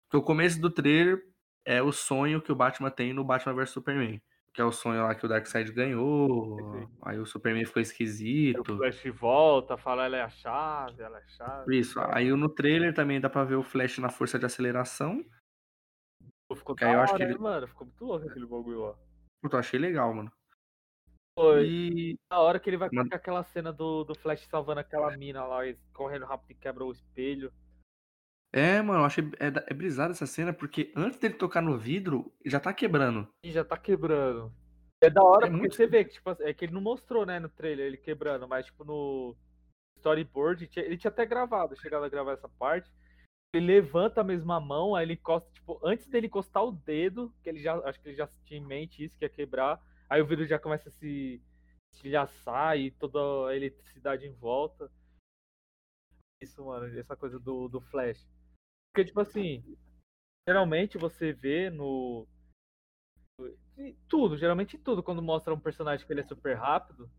[0.08, 1.22] Porque o começo do trailer
[1.66, 4.22] é o sonho que o Batman tem no Batman vs Superman.
[4.54, 6.90] Que é o sonho lá que o Darkseid ganhou.
[7.04, 8.64] Aí o Superman ficou esquisito.
[8.68, 11.80] Aí o Flash volta, fala ela é a chave, ela é a chave.
[11.80, 12.00] Isso.
[12.00, 15.24] Aí no trailer também dá pra ver o Flash na força de aceleração.
[16.56, 17.38] Ficou que da eu acho que ele...
[17.38, 17.68] mano.
[17.68, 18.96] Ficou muito louco aquele bagulho lá.
[19.42, 20.32] Puta, eu achei legal, mano.
[21.38, 21.68] Foi.
[21.68, 22.20] E...
[22.30, 25.60] A hora que ele vai colocar aquela cena do, do Flash salvando aquela mina lá,
[25.94, 27.54] correndo rápido e quebra o espelho.
[28.52, 29.24] É, mano, eu achei.
[29.40, 33.28] É, é brisada essa cena, porque antes dele tocar no vidro, já tá quebrando.
[33.44, 34.52] E já tá quebrando.
[35.02, 35.76] É da hora, é porque muito...
[35.76, 38.66] você vê que, tipo, é que ele não mostrou, né, no trailer, ele quebrando, mas,
[38.66, 39.36] tipo, no
[39.98, 42.92] storyboard, ele tinha até gravado, chegado a gravar essa parte.
[43.54, 47.50] Ele levanta a mesma mão, aí ele encosta, tipo, antes dele encostar o dedo, que
[47.50, 50.26] ele já, acho que ele já tinha em mente isso, que ia quebrar, aí o
[50.26, 51.42] vidro já começa a se
[51.94, 54.92] estilhaçar e toda a eletricidade em volta.
[56.42, 58.28] Isso, mano, essa coisa do, do Flash.
[59.00, 59.64] Porque, tipo assim,
[60.46, 62.28] geralmente você vê no.
[64.10, 67.10] Tudo, geralmente tudo, quando mostra um personagem que ele é super rápido.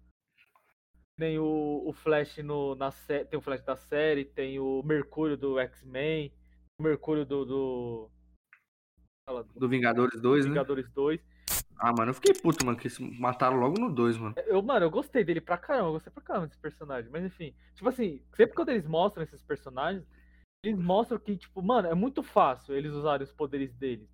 [1.16, 3.24] Tem o, o Flash no, na série.
[3.24, 6.34] Tem o Flash da série, tem o Mercúrio do X-Men,
[6.78, 7.44] o Mercúrio do.
[7.46, 8.10] Do,
[9.56, 10.92] do Vingadores 2, Vingadores né?
[10.94, 11.20] 2.
[11.78, 12.88] Ah, mano, eu fiquei puto, mano, que
[13.18, 14.34] mataram logo no 2, mano.
[14.46, 17.10] Eu, mano, eu gostei dele pra caramba, eu gostei pra caramba desse personagem.
[17.10, 20.04] Mas enfim, tipo assim, sempre quando eles mostram esses personagens,
[20.62, 24.08] eles mostram que, tipo, mano, é muito fácil eles usarem os poderes deles.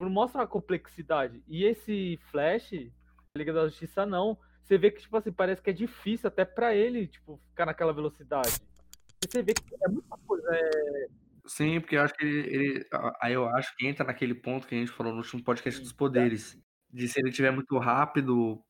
[0.00, 1.42] Não mostra a complexidade.
[1.46, 2.72] E esse Flash,
[3.36, 4.36] Liga da Justiça, não.
[4.62, 7.92] Você vê que, tipo assim, parece que é difícil até pra ele, tipo, ficar naquela
[7.92, 8.60] velocidade.
[9.24, 10.48] Você vê que é muita coisa.
[10.52, 11.06] É...
[11.46, 12.86] Sim, porque eu acho que ele, ele,
[13.20, 15.92] Aí eu acho que entra naquele ponto que a gente falou no último podcast dos
[15.92, 16.58] poderes.
[16.90, 18.62] De se ele estiver muito rápido,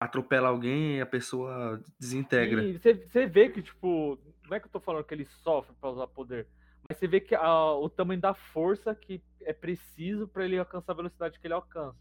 [0.00, 2.64] atropela alguém e a pessoa desintegra.
[2.64, 5.74] E você, você vê que, tipo, não é que eu tô falando que ele sofre
[5.80, 6.46] para usar poder,
[6.88, 10.92] mas você vê que a, o tamanho da força que é preciso para ele alcançar
[10.92, 11.98] a velocidade que ele alcança.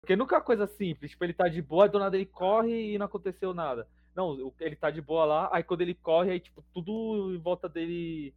[0.00, 2.98] Porque nunca é coisa simples, tipo, ele tá de boa, do nada ele corre e
[2.98, 3.88] não aconteceu nada.
[4.14, 7.68] Não, ele tá de boa lá, aí quando ele corre, aí, tipo, tudo em volta
[7.68, 8.34] dele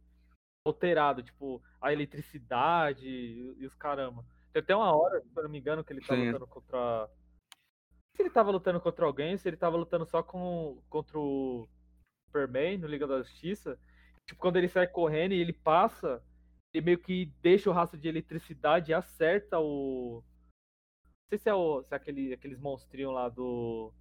[0.64, 4.24] alterado, tipo, a eletricidade e, e os caramba.
[4.52, 6.26] Tem até uma hora, se eu não me engano, que ele tá Sim.
[6.26, 7.08] lutando contra.
[8.14, 11.66] Se ele tava lutando contra alguém, se ele tava lutando só com, contra o
[12.42, 13.78] Superman no Liga da Justiça,
[14.26, 16.22] tipo, quando ele sai correndo e ele passa,
[16.72, 20.22] ele meio que deixa o rastro de eletricidade e acerta o.
[21.04, 23.92] Não sei se é, o, se é aquele, aqueles monstrinhos lá do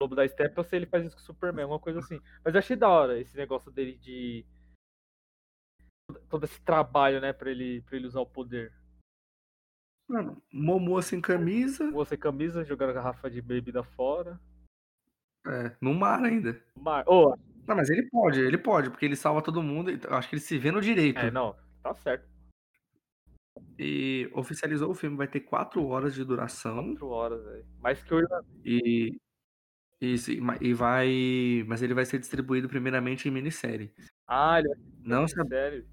[0.00, 2.20] Lobo da Steppe ou se ele faz isso com o Superman, uma coisa assim.
[2.44, 4.44] Mas eu achei da hora esse negócio dele de.
[6.28, 8.72] Todo esse trabalho, né, pra ele, pra ele usar o poder.
[10.08, 11.84] Mano, Momoa sem camisa.
[11.84, 14.38] Momoa sem camisa, jogando a garrafa de bebida fora.
[15.46, 16.62] É, no mar ainda.
[16.76, 17.04] No mar.
[17.06, 17.34] Oh,
[17.66, 19.90] não, mas ele pode, ele pode, porque ele salva todo mundo.
[20.10, 21.18] Acho que ele se vê no direito.
[21.18, 22.28] É, não, tá certo.
[23.78, 26.90] E oficializou o filme, vai ter quatro horas de duração.
[26.90, 27.64] Quatro horas, velho.
[27.80, 28.20] Mais que o
[28.64, 29.20] E.
[30.00, 31.64] Isso, e vai.
[31.66, 33.92] Mas ele vai ser distribuído primeiramente em minissérie.
[34.26, 35.86] Ah, ele vai ser não sabe.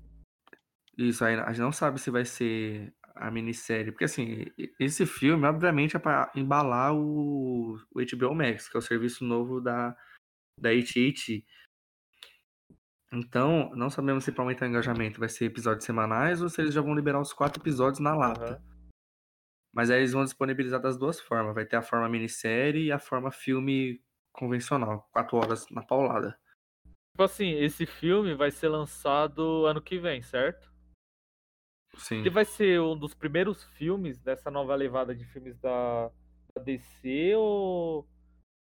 [0.98, 3.92] Isso, aí a gente não sabe se vai ser a minissérie.
[3.92, 4.46] Porque assim,
[4.80, 9.62] esse filme, obviamente, é pra embalar o, o HBO Max, que é o serviço novo
[9.62, 9.96] da,
[10.60, 11.46] da AT&T.
[13.12, 16.74] Então, não sabemos se para aumentar o engajamento vai ser episódios semanais ou se eles
[16.74, 18.62] já vão liberar os quatro episódios na lata.
[18.62, 18.90] Uhum.
[19.74, 21.56] Mas aí eles vão disponibilizar das duas formas.
[21.56, 25.08] Vai ter a forma minissérie e a forma filme convencional.
[25.12, 26.38] Quatro horas na paulada.
[27.12, 30.72] Tipo assim, esse filme vai ser lançado ano que vem, certo?
[31.98, 32.20] Sim.
[32.20, 36.10] Ele vai ser um dos primeiros filmes dessa nova levada de filmes da,
[36.56, 38.08] da DC ou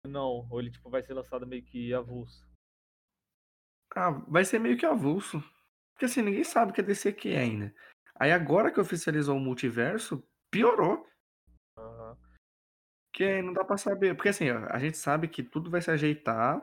[0.06, 0.46] não?
[0.50, 2.48] Ou ele tipo, vai ser lançado meio que avulso?
[3.94, 5.42] Ah, vai ser meio que avulso.
[5.92, 7.74] Porque assim, ninguém sabe o que é DC que é ainda.
[8.14, 11.06] Aí agora que oficializou o multiverso, piorou.
[11.76, 12.16] Uhum.
[13.12, 14.14] Que não dá pra saber.
[14.14, 16.62] Porque assim, a gente sabe que tudo vai se ajeitar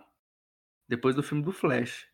[0.88, 2.10] depois do filme do Flash.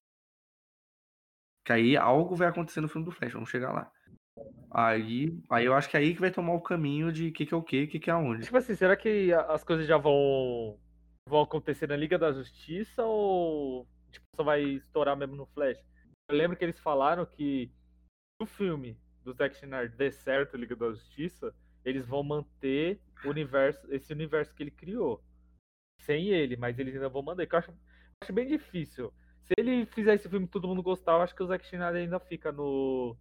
[1.65, 3.91] Que aí algo vai acontecer no filme do Flash, vamos chegar lá.
[4.71, 7.45] Aí, aí eu acho que é aí que vai tomar o caminho de o que,
[7.45, 8.43] que é o que, o que, que é aonde.
[8.43, 10.80] Tipo assim, será que as coisas já vão,
[11.28, 15.80] vão acontecer na Liga da Justiça ou tipo, só vai estourar mesmo no Flash?
[16.30, 17.71] Eu lembro que eles falaram que
[18.41, 21.53] o filme do Zack Snyder der certo, Liga da Justiça,
[21.84, 25.24] eles vão manter universo, esse universo que ele criou.
[26.01, 27.47] Sem ele, mas eles ainda vão manter.
[27.47, 27.78] Que eu acho, eu
[28.21, 29.13] acho bem difícil.
[29.43, 32.01] Se ele fizer esse filme que todo mundo gostar, eu acho que o Zack Snyder
[32.01, 33.17] ainda fica no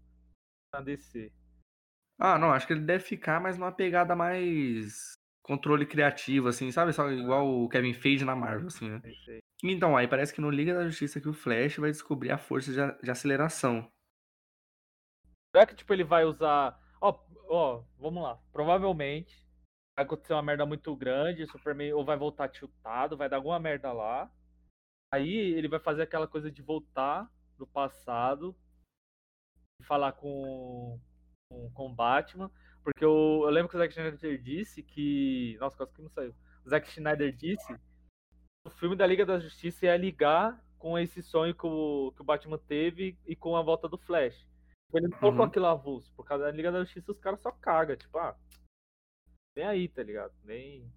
[0.75, 1.33] na DC.
[2.19, 5.13] Ah, não, acho que ele deve ficar, mas numa pegada mais
[5.43, 6.93] controle criativo, assim, sabe?
[6.93, 9.03] Só igual o Kevin Feige na Marvel, assim, né?
[9.63, 12.73] Então, aí parece que no Liga da Justiça que o Flash vai descobrir a força
[12.73, 13.89] de, de aceleração.
[15.55, 17.19] Será que tipo ele vai usar, ó,
[17.49, 18.41] ó, vamos lá.
[18.53, 19.43] Provavelmente
[19.97, 23.93] vai acontecer uma merda muito grande, Superman ou vai voltar tiltado, vai dar alguma merda
[23.93, 24.31] lá.
[25.13, 28.57] Aí ele vai fazer aquela coisa de voltar no passado
[29.81, 30.99] e falar com
[31.53, 32.51] com, com o Batman,
[32.85, 36.35] porque eu, eu lembro que o Zack Snyder disse que, nossa, quase que não saiu.
[36.65, 37.81] O Zack Snyder disse que
[38.67, 42.25] o filme da Liga da Justiça ia ligar com esse sonho que o, que o
[42.25, 44.47] Batman teve e com a volta do Flash.
[44.93, 45.47] Ele não colocou Uhum.
[45.49, 48.37] aquilo avulso, por causa da Liga da Justiça os caras só cagam, tipo, ah,
[49.57, 50.33] nem aí, tá ligado?
[50.45, 50.91] Nem.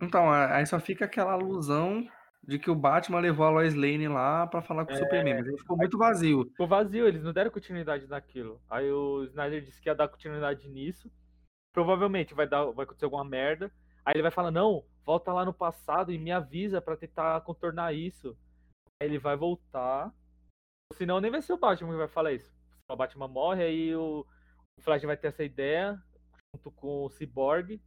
[0.00, 2.06] Então, a- aí só fica aquela alusão
[2.42, 4.98] de que o Batman levou a Lois Lane lá pra falar com o É.
[4.98, 6.44] Superman, mas ele ficou muito vazio.
[6.50, 8.60] Ficou vazio, eles não deram continuidade naquilo.
[8.68, 11.10] Aí o Snyder disse que ia dar continuidade nisso.
[11.74, 13.70] Provavelmente vai, dar, vai acontecer alguma merda.
[14.04, 17.92] Aí ele vai falar, não, volta lá no passado e me avisa pra tentar contornar
[17.92, 18.36] isso.
[19.02, 20.14] Aí ele vai voltar.
[20.94, 22.54] Senão nem vai ser o Batman que vai falar isso.
[22.88, 24.24] O Batman morre, aí o,
[24.78, 26.00] o Flash vai ter essa ideia,
[26.54, 27.80] junto com o Cyborg.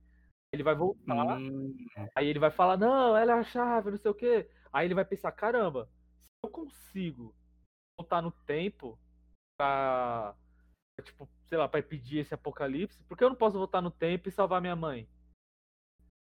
[0.51, 1.38] Ele vai voltar.
[1.38, 1.73] Hum,
[2.15, 4.49] Aí ele vai falar, não, ela é a chave, não sei o quê.
[4.73, 7.33] Aí ele vai pensar, caramba, se eu consigo
[7.97, 8.99] voltar no tempo
[9.57, 10.35] pra,
[11.03, 14.27] tipo, sei lá, pra impedir esse apocalipse, por que eu não posso voltar no tempo
[14.27, 15.07] e salvar minha mãe?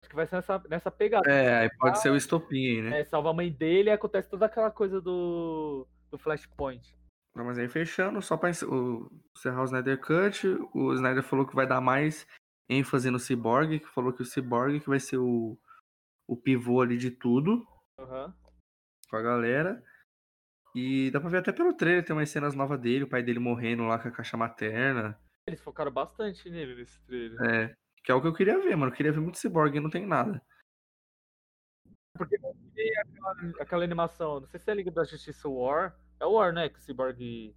[0.02, 1.30] Acho que vai ser nessa, nessa pegada.
[1.30, 3.00] é, aí pode ser o estopim aí, né?
[3.00, 6.96] É, salva a mãe dele e acontece toda aquela coisa do, do Flashpoint.
[7.34, 11.66] Não, mas aí fechando, só pra encerrar o Snyder Cut, o Snyder falou que vai
[11.66, 12.26] dar mais
[12.68, 15.58] ênfase no Cyborg, que falou que o Cyborg que vai ser o,
[16.26, 17.66] o pivô ali de tudo
[17.98, 18.34] Aham.
[19.08, 19.82] com a galera.
[20.74, 23.38] E dá pra ver até pelo trailer, tem umas cenas novas dele, o pai dele
[23.38, 25.18] morrendo lá com a caixa materna.
[25.46, 27.40] Eles focaram bastante nele nesse trailer.
[27.42, 28.90] É, que é o que eu queria ver, mano.
[28.90, 30.42] Eu queria ver muito Cyborg e não tem nada.
[32.16, 35.96] Porque aquela, aquela animação, não sei se é a Liga da Justiça War.
[36.20, 36.68] É o War, né?
[36.68, 37.54] Que o Cyborg,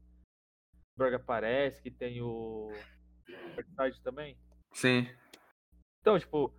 [0.93, 2.72] Cyborg aparece, que tem o.
[3.76, 4.38] Darkseid também.
[4.74, 5.07] Sim.
[6.01, 6.53] Então, tipo,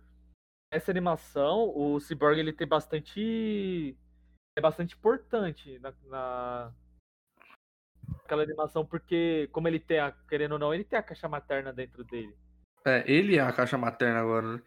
[0.71, 3.97] essa animação, o Cyborg ele tem bastante.
[4.57, 6.73] É bastante importante na, na.
[8.25, 10.11] Aquela animação, porque, como ele tem a.
[10.27, 12.35] Querendo ou não, ele tem a caixa materna dentro dele.
[12.83, 14.63] É, ele é a caixa materna agora, né?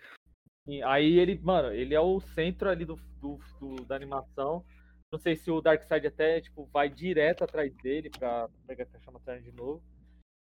[0.69, 4.65] E aí ele, mano, ele é o centro ali do, do- do- da animação.
[5.13, 9.11] Não sei se o Darkseid até, tipo, vai direto atrás dele pra pegar a caixa
[9.11, 9.83] materna de novo.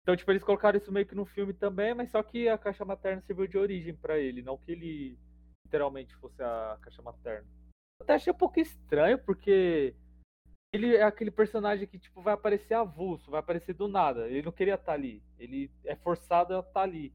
[0.03, 2.85] Então, tipo, eles colocaram isso meio que no filme também, mas só que a caixa
[2.85, 5.19] materna serviu de origem pra ele, não que ele
[5.65, 7.45] literalmente fosse a caixa materna.
[8.05, 9.95] Até achei um pouco estranho, porque
[10.71, 14.27] ele é aquele personagem que, tipo, vai aparecer avulso, vai aparecer do nada.
[14.27, 15.23] Ele não queria estar ali.
[15.39, 17.11] Ele é forçado a estar ali.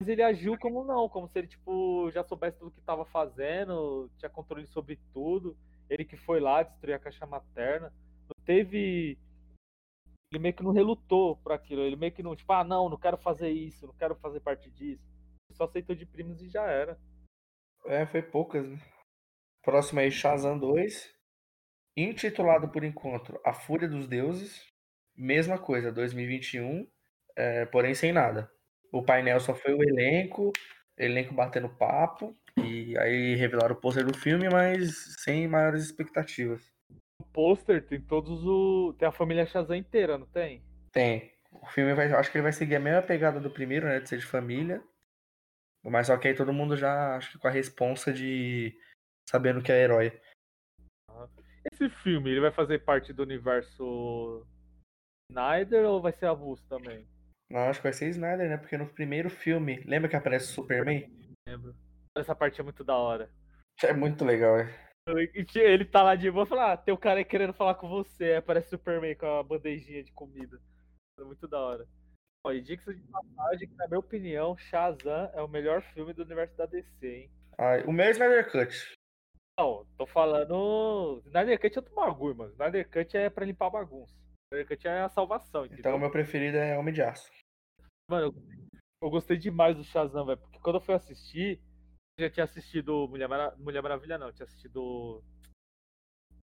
[0.00, 4.10] Mas ele agiu como não, como se ele, tipo, já soubesse tudo que estava fazendo,
[4.18, 5.56] tinha controle sobre tudo.
[5.88, 7.92] Ele que foi lá destruir a caixa materna.
[8.22, 9.16] Não teve.
[10.32, 11.82] Ele meio que não relutou por aquilo.
[11.82, 14.68] Ele meio que não, tipo, ah, não, não quero fazer isso, não quero fazer parte
[14.72, 15.08] disso.
[15.48, 16.98] Ele só aceitou de primos e já era.
[17.84, 18.78] É, foi poucas, né?
[19.62, 21.12] Próximo aí, Shazam 2.
[21.96, 24.66] Intitulado por encontro A Fúria dos Deuses.
[25.16, 26.86] Mesma coisa, 2021,
[27.36, 28.50] é, porém sem nada.
[28.90, 30.52] O painel só foi o elenco,
[30.96, 36.62] elenco batendo papo, e aí revelaram o pôster do filme, mas sem maiores expectativas.
[37.20, 38.94] O pôster tem todos o.
[38.98, 40.64] Tem a família Shazam inteira, não tem?
[40.90, 41.32] Tem.
[41.50, 42.10] O filme vai.
[42.12, 44.00] Acho que ele vai seguir a mesma pegada do primeiro, né?
[44.00, 44.82] De ser de família.
[45.84, 48.74] Mas só que aí todo mundo já acho que com a responsa de
[49.28, 50.20] sabendo que é herói.
[51.72, 54.46] Esse filme, ele vai fazer parte do universo
[55.30, 57.06] Snyder ou vai ser avulso também?
[57.50, 58.56] Não, acho que vai ser Snyder, né?
[58.56, 61.06] Porque no primeiro filme, lembra que aparece o Superman?
[61.46, 61.74] Lembro.
[62.16, 63.30] Essa parte é muito da hora.
[63.82, 64.92] É muito legal, é.
[65.54, 67.88] Ele tá lá de boa e fala, ah, tem um cara aí querendo falar com
[67.88, 68.24] você.
[68.24, 70.60] Aí aparece o Superman com a bandejinha de comida.
[71.18, 71.86] É muito da hora.
[72.44, 76.22] Ó, e dica de passagem, que na minha opinião, Shazam é o melhor filme do
[76.22, 77.30] universo da DC, hein?
[77.58, 78.94] Ah, o meu é Snyder Cut.
[79.58, 81.22] Não, tô falando.
[81.26, 82.52] Snyder Cut é outro bagulho, mano.
[82.52, 84.16] Snyder Cut é pra limpar bagunça.
[84.52, 85.80] Snyder Cut é a salvação, entendeu?
[85.80, 87.30] Então o meu preferido é Homem de Aço.
[88.08, 88.34] Mano, eu,
[89.02, 90.38] eu gostei demais do Shazam, velho.
[90.38, 91.60] Porque quando eu fui assistir,
[92.18, 93.54] eu já tinha assistido Mulher, Mara...
[93.58, 94.28] Mulher Maravilha, não.
[94.28, 95.22] Eu tinha assistido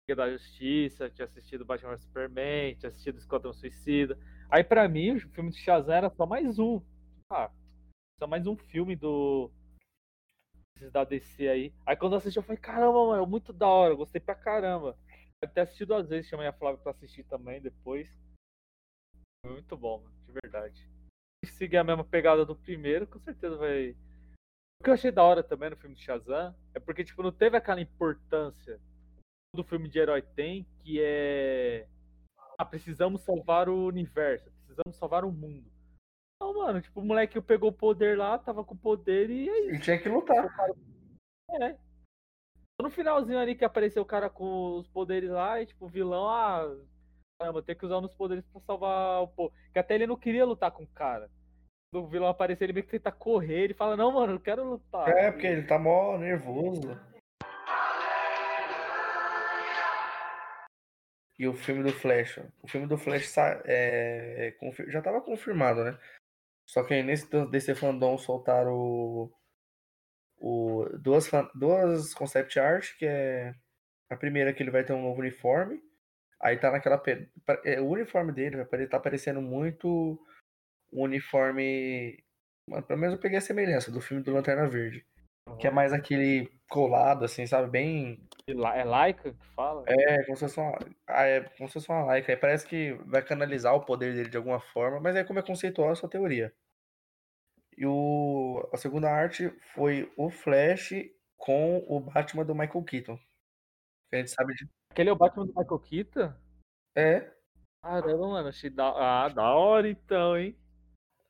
[0.09, 4.19] Liga da Justiça, tinha assistido Batman vs Superman, tinha assistido Esquadrão Suicida.
[4.51, 6.83] Aí pra mim, o filme de Shazam era só mais um.
[7.31, 7.51] Ah,
[8.19, 9.51] só mais um filme do.
[10.89, 11.75] Da DC aí.
[11.85, 14.97] Aí quando eu assisti, eu falei, caramba, mano, muito da hora, gostei pra caramba.
[15.43, 18.09] Eu até assisti duas vezes, chamei a Flávia pra assistir também depois.
[19.45, 20.89] Foi muito bom, mano, de verdade.
[21.45, 23.91] Se seguir a mesma pegada do primeiro, com certeza vai.
[24.81, 27.33] O que eu achei da hora também no filme de Shazam é porque, tipo, não
[27.33, 28.81] teve aquela importância
[29.55, 31.87] do filme de herói tem, que é.
[32.59, 35.71] Ah, precisamos salvar o universo, precisamos salvar o mundo.
[36.41, 39.59] Não, mano, tipo, o moleque pegou o poder lá, tava com o poder e é
[39.61, 39.69] isso.
[39.69, 40.47] Ele tinha que lutar.
[41.51, 41.77] É.
[42.81, 46.27] No finalzinho ali que apareceu o cara com os poderes lá, e tipo, o vilão,
[46.29, 46.75] ah,
[47.39, 49.55] caramba, tem que usar os poderes pra salvar o povo.
[49.71, 51.31] Que até ele não queria lutar com o cara.
[51.93, 54.65] Quando o vilão aparecer, ele meio que tenta correr, ele fala, não, mano, eu quero
[54.65, 55.09] lutar.
[55.09, 56.99] É, porque ele tá mó nervoso.
[61.39, 63.35] E o filme do Flash, o filme do Flash
[63.65, 64.55] é,
[64.89, 65.99] já estava confirmado, né?
[66.71, 69.33] Só que aí nesse DC Fandom soltaram o,
[70.39, 73.53] o, duas, duas concept art, que é
[74.09, 75.83] a primeira que ele vai ter um novo uniforme.
[76.41, 77.03] Aí tá naquela.
[77.65, 79.89] É, o uniforme dele vai tá parecendo muito
[80.93, 82.23] o uniforme.
[82.87, 85.05] Pelo menos eu peguei a semelhança do filme do Lanterna Verde.
[85.59, 87.69] Que é mais aquele colado, assim, sabe?
[87.71, 88.29] Bem.
[88.47, 89.85] É laica que fala?
[89.87, 92.33] É, como se fosse uma, ah, é, como se fosse uma laica.
[92.33, 95.43] Aí parece que vai canalizar o poder dele de alguma forma, mas é como é
[95.43, 96.53] conceitual a sua teoria.
[97.77, 100.93] E o, a segunda arte foi o Flash
[101.37, 103.17] com o Batman do Michael Keaton.
[104.09, 104.69] Que a gente sabe de.
[104.91, 106.35] Aquele é o Batman do Michael Keaton?
[106.95, 107.33] É.
[107.83, 110.57] Caramba, mano, achei da, ah, da hora então, hein?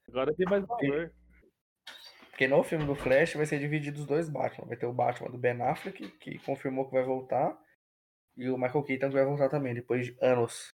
[0.09, 1.13] Agora tem mais valor.
[2.41, 4.66] Porque no filme do Flash vai ser dividido os dois Batman.
[4.66, 7.55] Vai ter o Batman do Ben Affleck, que confirmou que vai voltar,
[8.34, 10.68] e o Michael Keaton que vai voltar também, depois de anos.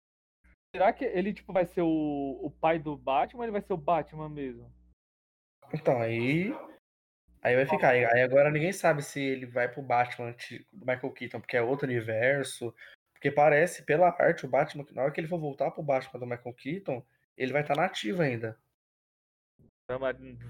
[0.73, 3.73] Será que ele tipo, vai ser o, o pai do Batman ou ele vai ser
[3.73, 4.73] o Batman mesmo?
[5.75, 6.55] Então, aí.
[7.43, 7.89] Aí vai ficar.
[7.89, 10.37] Aí agora ninguém sabe se ele vai pro Batman
[10.73, 12.73] do Michael Keaton, porque é outro universo.
[13.13, 16.27] Porque parece, pela arte, o Batman, na hora que ele for voltar pro Batman do
[16.27, 17.05] Michael Keaton,
[17.37, 18.57] ele vai estar tá nativo ainda.
[19.89, 19.95] É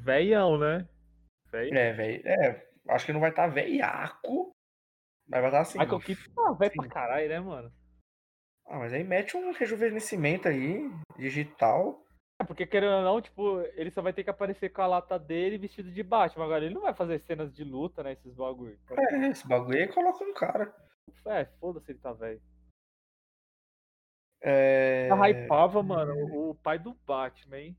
[0.03, 0.87] veião, né?
[1.51, 1.77] Velho.
[1.77, 2.23] É, velho.
[2.27, 4.53] É, acho que não vai estar tá velhaco.
[5.29, 5.79] Mas vai estar tá assim.
[5.79, 7.73] Michael Keaton tá velho pra caralho, né, mano?
[8.67, 12.05] Ah, mas aí mete um rejuvenescimento aí, digital.
[12.41, 15.19] É, porque querendo ou não, tipo, ele só vai ter que aparecer com a lata
[15.19, 16.45] dele vestido de Batman.
[16.45, 18.13] Agora ele não vai fazer cenas de luta, né?
[18.13, 18.79] Esses bagulho.
[18.91, 20.75] É, esse bagulho aí coloca um cara.
[21.27, 22.43] É, foda-se ele tá velho.
[24.43, 25.09] É.
[25.11, 26.13] Eu hypava, mano,
[26.51, 27.77] o pai do Batman, hein?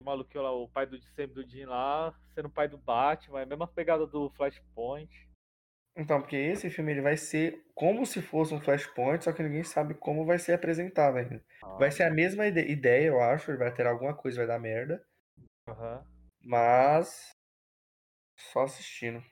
[0.00, 3.40] O maluquinho lá, o pai do sempre do Jim lá, sendo o pai do Batman,
[3.40, 5.10] é a mesma pegada do Flashpoint.
[5.96, 9.62] Então, porque esse filme ele vai ser como se fosse um Flashpoint, só que ninguém
[9.62, 11.44] sabe como vai ser apresentado ainda.
[11.62, 11.76] Ah.
[11.76, 14.58] Vai ser a mesma ide ideia, eu acho, ele vai ter alguma coisa, vai dar
[14.58, 15.04] merda.
[15.68, 16.04] Uhum.
[16.42, 17.30] Mas
[18.36, 19.22] só assistindo.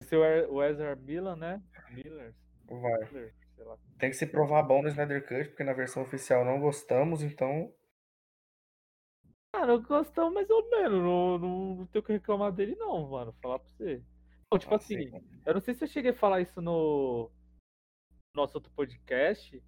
[0.00, 1.60] Esse é o Ezra Miller, né?
[1.90, 2.34] Miller.
[2.68, 3.04] Vai.
[3.10, 3.34] Miller,
[3.98, 7.72] Tem que se provar bom no Snyder Cut, porque na versão oficial não gostamos, então
[9.54, 11.02] Cara, eu gostamos mais ou menos.
[11.02, 13.32] Não, não, não tenho o que reclamar dele, não, mano.
[13.40, 14.02] Falar pra você.
[14.58, 15.42] Tipo ah, assim, sim.
[15.46, 17.30] eu não sei se eu cheguei a falar isso no
[18.34, 19.62] nosso outro podcast.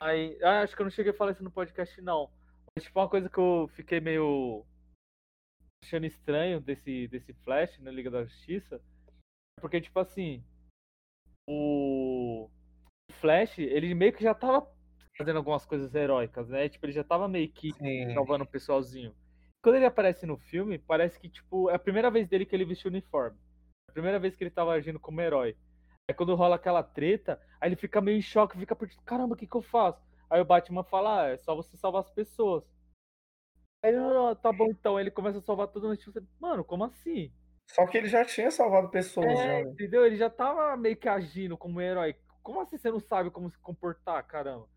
[0.00, 2.30] Aí, ah, acho que eu não cheguei a falar isso no podcast, não.
[2.74, 4.66] Mas, tipo, uma coisa que eu fiquei meio
[5.82, 8.82] achando estranho desse, desse Flash na Liga da Justiça.
[9.60, 10.44] Porque, tipo assim,
[11.48, 12.50] o
[13.20, 14.68] Flash, ele meio que já tava
[15.16, 16.68] fazendo algumas coisas heróicas, né?
[16.68, 18.12] Tipo, ele já tava meio que Sim.
[18.14, 19.14] salvando o pessoalzinho.
[19.62, 22.64] Quando ele aparece no filme, parece que, tipo, é a primeira vez dele que ele
[22.64, 23.36] vestiu o uniforme.
[23.88, 25.56] É a primeira vez que ele tava agindo como herói.
[26.08, 29.36] Aí quando rola aquela treta, aí ele fica meio em choque, fica perdido, caramba, o
[29.36, 30.00] que que eu faço?
[30.30, 32.64] Aí o Batman fala, ah, é só você salvar as pessoas.
[33.82, 36.64] Aí ele, oh, tá bom então, aí ele começa a salvar todo mundo, tipo, mano,
[36.64, 37.32] como assim?
[37.68, 39.70] Só que ele já tinha salvado pessoas, é, né?
[39.70, 40.06] entendeu?
[40.06, 42.14] Ele já tava meio que agindo como herói.
[42.42, 44.68] Como assim você não sabe como se comportar, caramba?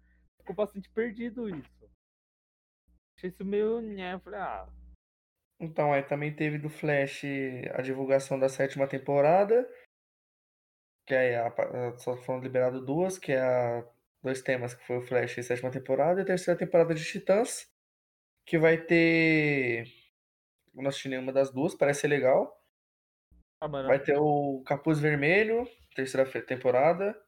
[0.49, 1.89] Ficou bastante perdido isso.
[3.15, 3.81] Achei isso meio.
[3.81, 4.67] Né, falei, ah.
[5.59, 7.23] Então, aí também teve do Flash
[7.73, 9.69] a divulgação da sétima temporada.
[11.05, 13.85] Que aí a, só foram liberadas duas, que é a,
[14.23, 17.03] dois temas, que foi o Flash e a sétima temporada, e a terceira temporada de
[17.03, 17.67] Titãs,
[18.45, 19.85] que vai ter.
[20.73, 22.57] Eu não assisti nenhuma das duas, parece ser legal.
[23.59, 27.19] Ah, vai ter o Capuz Vermelho, terceira temporada.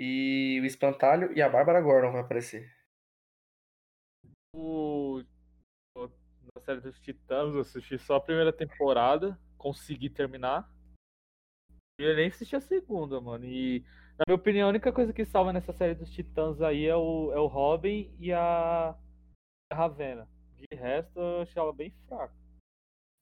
[0.00, 2.72] E o Espantalho e a Bárbara Gordon vai aparecer.
[4.54, 5.24] O...
[5.96, 10.72] Na série dos Titãs, eu assisti só a primeira temporada, consegui terminar.
[12.00, 13.44] E eu nem assisti a segunda, mano.
[13.44, 13.84] E,
[14.16, 17.32] na minha opinião, a única coisa que salva nessa série dos Titãs aí é o,
[17.32, 18.96] é o Robin e a,
[19.72, 20.28] a Ravena.
[20.54, 22.34] De resto, eu achei ela bem fraca.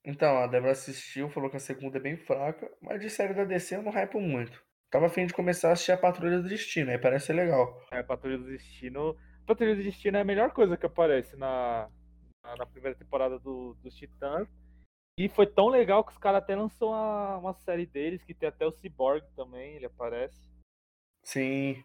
[0.05, 3.45] Então, a Débora assistiu, falou que a segunda é bem fraca, mas de série da
[3.45, 4.66] DC eu não hypo muito.
[4.91, 7.83] Tava afim de começar a assistir a Patrulha do Destino, aí parece ser legal.
[7.91, 9.17] É, Patrulha do Destino.
[9.47, 11.89] Patrulha do Destino é a melhor coisa que aparece na,
[12.43, 14.49] na, na primeira temporada do, dos Titãs.
[15.19, 18.49] E foi tão legal que os caras até lançou uma, uma série deles, que tem
[18.49, 20.39] até o Cyborg também, ele aparece.
[21.25, 21.83] Sim.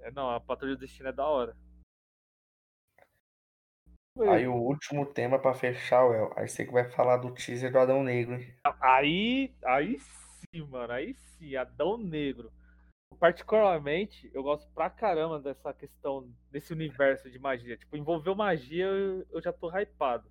[0.00, 1.56] É, não, a Patrulha do Destino é da hora.
[4.28, 7.78] Aí o último tema pra fechar, Well, aí você que vai falar do teaser do
[7.78, 8.54] Adão Negro, hein?
[8.80, 10.25] Aí, aí sim,
[10.60, 12.52] mano, aí sim, Adão Negro.
[13.18, 17.76] Particularmente, eu gosto pra caramba dessa questão, desse universo de magia.
[17.76, 20.30] Tipo, envolveu magia, eu, já tô hypado.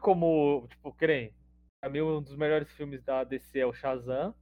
[0.00, 1.34] Como, tipo, creem,
[1.80, 4.34] pra mim um dos melhores filmes da DC é o Shazam,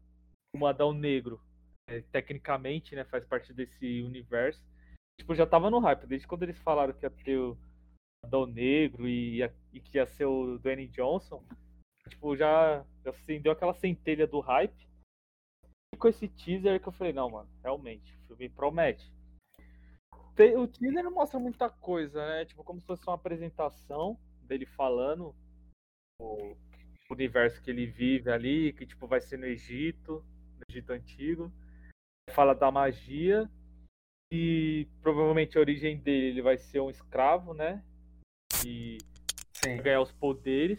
[0.55, 1.41] o Adão Negro.
[1.89, 4.63] É, tecnicamente, né, faz parte desse universo.
[5.19, 7.57] Tipo, já tava no hype, desde quando eles falaram que ia ter o
[8.25, 11.45] Adão Negro e, e que ia ser o Dwayne Johnson.
[12.09, 14.89] Tipo, já, acendeu aquela centelha do hype.
[15.93, 19.13] E com esse teaser que eu falei, não, mano, realmente, o filme promete.
[20.35, 22.45] Tem- o teaser não mostra muita coisa, né?
[22.45, 25.35] Tipo, como se fosse uma apresentação dele falando
[26.19, 26.57] o
[27.11, 30.25] universo que ele vive ali, que tipo vai ser no Egito,
[30.57, 31.53] no Egito antigo.
[32.31, 33.51] Fala da magia
[34.33, 37.85] e provavelmente a origem dele ele vai ser um escravo, né?
[38.65, 38.99] E
[39.53, 39.77] Sim.
[39.83, 40.79] ganhar os poderes.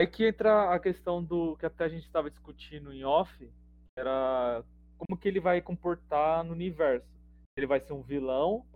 [0.00, 3.50] É que entra a questão do que até a gente estava discutindo em off,
[3.98, 4.62] era
[4.98, 7.06] como que ele vai comportar no universo.
[7.08, 8.66] Se ele vai ser um vilão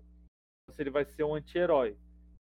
[0.68, 1.96] ou se ele vai ser um anti-herói.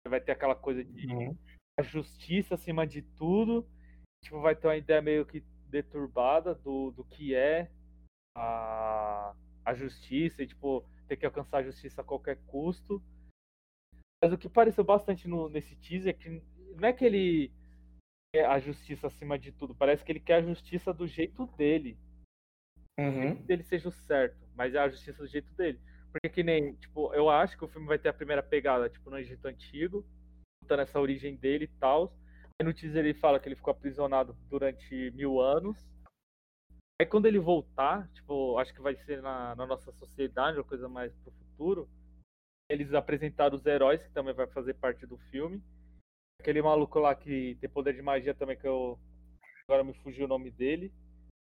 [0.08, 1.36] Vai ter aquela coisa de Uhum.
[1.78, 3.66] a justiça acima de tudo.
[4.24, 7.70] Tipo, vai ter uma ideia meio que deturbada do, do que é
[8.36, 13.02] a, a justiça e, tipo, ter que alcançar a justiça a qualquer custo.
[14.22, 16.42] Mas o que pareceu bastante no, nesse teaser é que
[16.76, 17.52] não é que ele
[18.44, 21.98] a justiça acima de tudo, parece que ele quer a justiça do jeito dele.
[22.98, 23.34] Uhum.
[23.44, 25.80] Dele seja o certo, mas é a justiça do jeito dele.
[26.10, 29.10] Porque que nem, tipo, eu acho que o filme vai ter a primeira pegada, tipo,
[29.10, 30.04] no Egito Antigo,
[30.62, 32.12] contando essa origem dele e tal.
[32.58, 35.76] Aí no teaser ele fala que ele ficou aprisionado durante mil anos.
[36.98, 40.88] Aí quando ele voltar, tipo, acho que vai ser na, na nossa sociedade, uma coisa
[40.88, 41.88] mais pro futuro.
[42.70, 45.62] Eles apresentaram os heróis, que também vai fazer parte do filme.
[46.40, 48.98] Aquele maluco lá que tem poder de magia também, que eu.
[49.68, 50.92] Agora me fugiu o nome dele.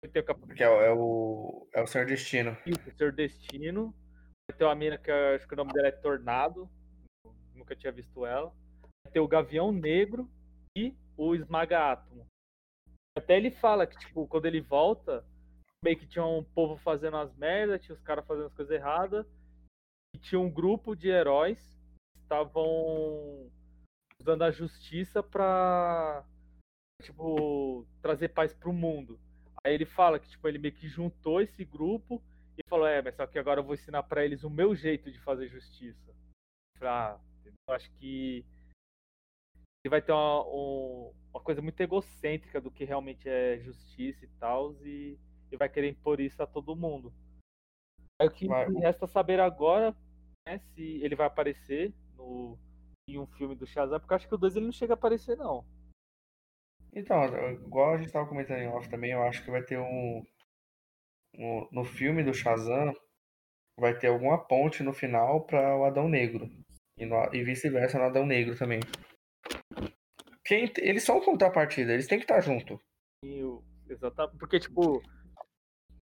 [0.03, 1.67] O Que é, o- é o.
[1.73, 2.57] É o Senhor Destino.
[2.65, 3.93] isso, Senhor Destino.
[4.49, 6.69] Vai ter uma mina que eu acho que o nome dela é Tornado.
[7.53, 8.51] Nunca tinha visto ela.
[9.03, 10.30] Vai ter o Gavião Negro
[10.75, 12.25] e o Esmaga Átomo.
[13.17, 15.23] Até ele fala que, tipo, quando ele volta,
[15.84, 19.25] meio que tinha um povo fazendo as merdas, tinha os caras fazendo as coisas erradas.
[20.15, 21.59] E tinha um grupo de heróis
[22.13, 23.51] que estavam
[24.20, 26.26] usando a justiça pra,
[27.01, 29.20] tipo, trazer paz pro mundo.
[29.63, 32.22] Aí ele fala que, tipo, ele meio que juntou esse grupo
[32.57, 35.11] e falou, é, mas só que agora eu vou ensinar pra eles o meu jeito
[35.11, 36.13] de fazer justiça.
[36.82, 38.45] Ah, eu acho que
[39.84, 44.30] ele vai ter uma, um- uma coisa muito egocêntrica do que realmente é justiça e
[44.39, 45.17] tal, e,
[45.51, 47.13] e vai querer impor isso a todo mundo.
[48.20, 49.95] Aí o que me resta saber agora
[50.45, 52.57] é se ele vai aparecer no,
[53.16, 54.95] em um filme do Shazam, porque eu acho que o 2 ele não chega a
[54.95, 55.66] aparecer, não.
[56.93, 60.26] Então, igual a gente tava comentando em off também, eu acho que vai ter um.
[61.38, 62.93] um- no filme do Shazam,
[63.80, 66.49] vai ter alguma ponte no final para o Adão Negro.
[66.97, 68.80] E, e vice-versa no Adão Negro também.
[70.43, 72.80] Quem, eles são contrapartida, eles têm que estar junto.
[73.24, 74.38] E o- Exatamente.
[74.38, 75.01] Porque, tipo,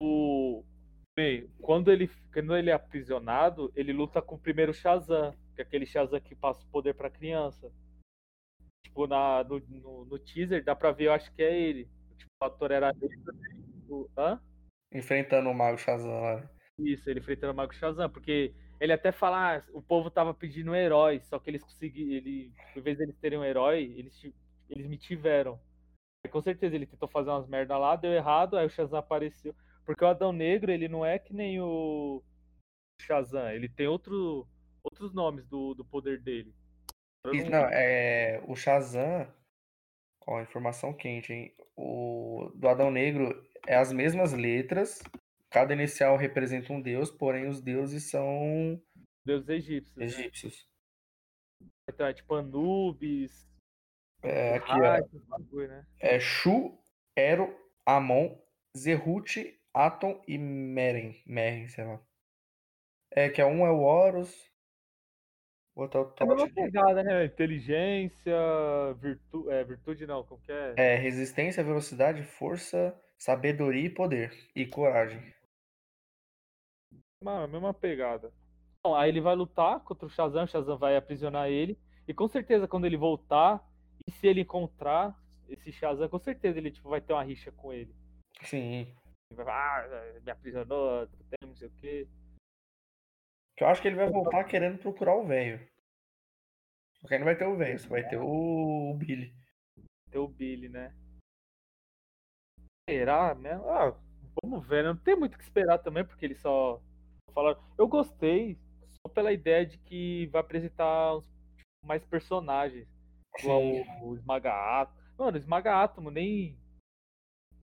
[0.02, 0.64] o.
[1.14, 5.64] Bem, quando ele, quando ele é aprisionado, ele luta com o primeiro Shazam, que é
[5.64, 7.70] aquele Shazam que passa o poder pra criança.
[8.82, 11.88] Tipo, na, no, no, no teaser dá pra ver, eu acho que é ele.
[12.16, 13.16] Tipo, o ator era ele.
[13.88, 14.40] o- Hã?
[14.92, 16.50] Enfrentando o Mago Shazam lá.
[16.78, 20.72] Isso, ele enfrentando o Mago Shazam, porque ele até fala, ah, o povo tava pedindo
[20.72, 24.20] um herói, só que eles conseguiram, ele, em vez deles terem um herói, eles,
[24.68, 25.60] eles me tiveram.
[26.24, 29.54] Aí, com certeza ele tentou fazer umas merda lá, deu errado, aí o Shazam apareceu.
[29.84, 32.22] Porque o Adão Negro, ele não é que nem o
[33.00, 34.46] Shazam, ele tem outro,
[34.84, 36.54] outros nomes do, do poder dele.
[37.32, 39.32] E, não, é, o Shazam,
[40.26, 41.54] ó, informação quente, hein?
[41.76, 45.02] O do Adão Negro é as mesmas letras,
[45.50, 48.80] cada inicial representa um deus, porém os deuses são
[49.24, 49.96] Deus egípcios.
[49.96, 50.04] né?
[50.04, 50.68] egípcios.
[51.88, 53.48] Então é tipo Anubis,
[54.22, 55.86] É, aqui, bagulho, né?
[56.00, 56.78] É Shu,
[57.16, 57.54] Ero,
[57.86, 58.36] Amon,
[58.76, 61.22] Zerut, Atom e Meren.
[61.26, 62.00] Meren, sei lá.
[63.10, 64.51] É, que é um é o Horus,
[65.76, 67.24] é o É a mesma pegada, né?
[67.24, 68.34] Inteligência,
[69.00, 69.50] virtu...
[69.50, 70.74] é, virtude não, como que é?
[70.76, 74.32] É, resistência, velocidade, força, sabedoria e poder.
[74.54, 75.32] E coragem.
[77.22, 78.32] Mano, a mesma pegada.
[78.84, 81.78] Bom, aí ele vai lutar contra o Shazam, o Shazam vai aprisionar ele.
[82.06, 83.64] E com certeza, quando ele voltar,
[84.06, 85.16] e se ele encontrar
[85.48, 87.94] esse Shazam, com certeza ele tipo, vai ter uma rixa com ele.
[88.42, 88.80] Sim.
[89.30, 91.08] Ele vai falar, ah, me aprisionou,
[91.44, 92.08] não sei o quê.
[93.62, 95.64] Eu acho que ele vai voltar querendo procurar o velho.
[97.00, 99.32] Só que aí não vai ter o velho, só vai ter o, o Billy.
[100.10, 100.92] Ter o Billy, né?
[102.90, 103.52] Será, né?
[103.52, 103.94] Ah,
[104.42, 104.88] vamos ver, né?
[104.88, 106.82] Não tem muito o que esperar também, porque eles só
[107.32, 107.62] falaram.
[107.78, 108.58] Eu gostei
[109.00, 112.88] só pela ideia de que vai apresentar uns- tipo, mais personagens.
[113.38, 115.00] Igual o, o Esmaga Átomo.
[115.16, 116.58] Mano, o Esmaga Átomo nem.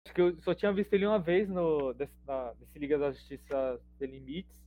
[0.04, 3.12] Acho que eu só tinha visto ele uma vez no, desse, na, nesse Liga da
[3.12, 4.65] Justiça Sem Limites.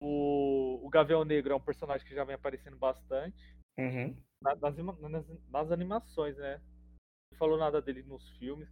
[0.00, 3.36] O, o Gavião Negro é um personagem que já vem aparecendo bastante.
[3.78, 4.16] Uhum.
[4.42, 6.60] Na- nas, nas, nas animações, né?
[7.32, 8.68] Não falou nada dele nos filmes.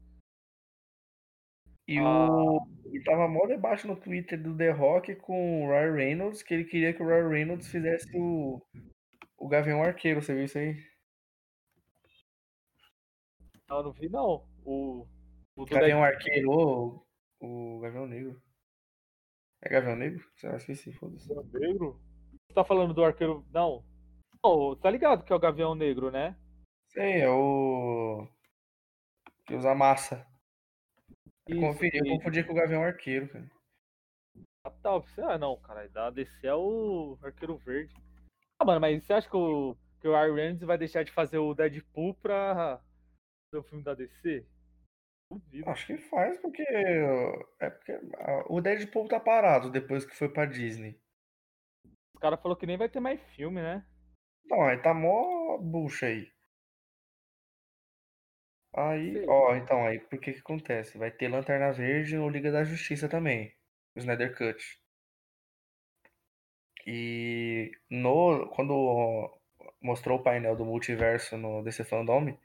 [1.87, 2.29] E Ah.
[2.31, 2.66] o.
[2.93, 6.64] E tava mó debate no Twitter do The Rock com o Ryan Reynolds, que ele
[6.64, 8.61] queria que o Ryan Reynolds fizesse o.
[9.37, 10.76] O Gavião Arqueiro, você viu isso aí?
[13.68, 14.49] Não, eu não vi, não.
[14.64, 15.07] O,
[15.55, 17.07] o Gavião Arqueiro, ou
[17.41, 18.43] o Gavião Negro.
[19.62, 20.24] É Gavião Negro?
[20.36, 21.28] Sei lá, esqueci, foda-se.
[21.52, 22.00] Negro?
[22.48, 23.44] Você tá falando do arqueiro.
[23.52, 23.84] Não.
[24.44, 26.36] Não, tá ligado que é o Gavião Negro, né?
[26.88, 28.26] Sei, é o.
[29.46, 30.26] Que usa massa.
[31.46, 33.50] Eu Isso, confundi, eu que- confundi com o Gavião Arqueiro, cara.
[34.64, 37.94] Ah, tá, você- ah, não, cara, da DC é o Arqueiro Verde.
[38.61, 41.54] Ah, mano, mas você acha que o, que o Reynolds vai deixar de fazer o
[41.54, 42.78] Deadpool pra
[43.50, 44.46] fazer o filme da DC?
[45.31, 45.68] Duvido.
[45.70, 46.62] Acho que faz, porque.
[46.62, 50.99] É porque ah, o Deadpool tá parado depois que foi pra Disney.
[52.14, 53.85] Os caras falaram que nem vai ter mais filme, né?
[54.47, 56.33] Não, aí tá mó bucha aí.
[58.74, 59.29] Aí, Sei.
[59.29, 60.99] ó, então, aí por que que acontece?
[60.99, 63.55] Vai ter Lanterna Verde no Liga da Justiça também,
[63.95, 64.62] o Snyder Cut.
[66.87, 69.39] E no, quando
[69.83, 72.37] mostrou o painel do multiverso no DC Fandom,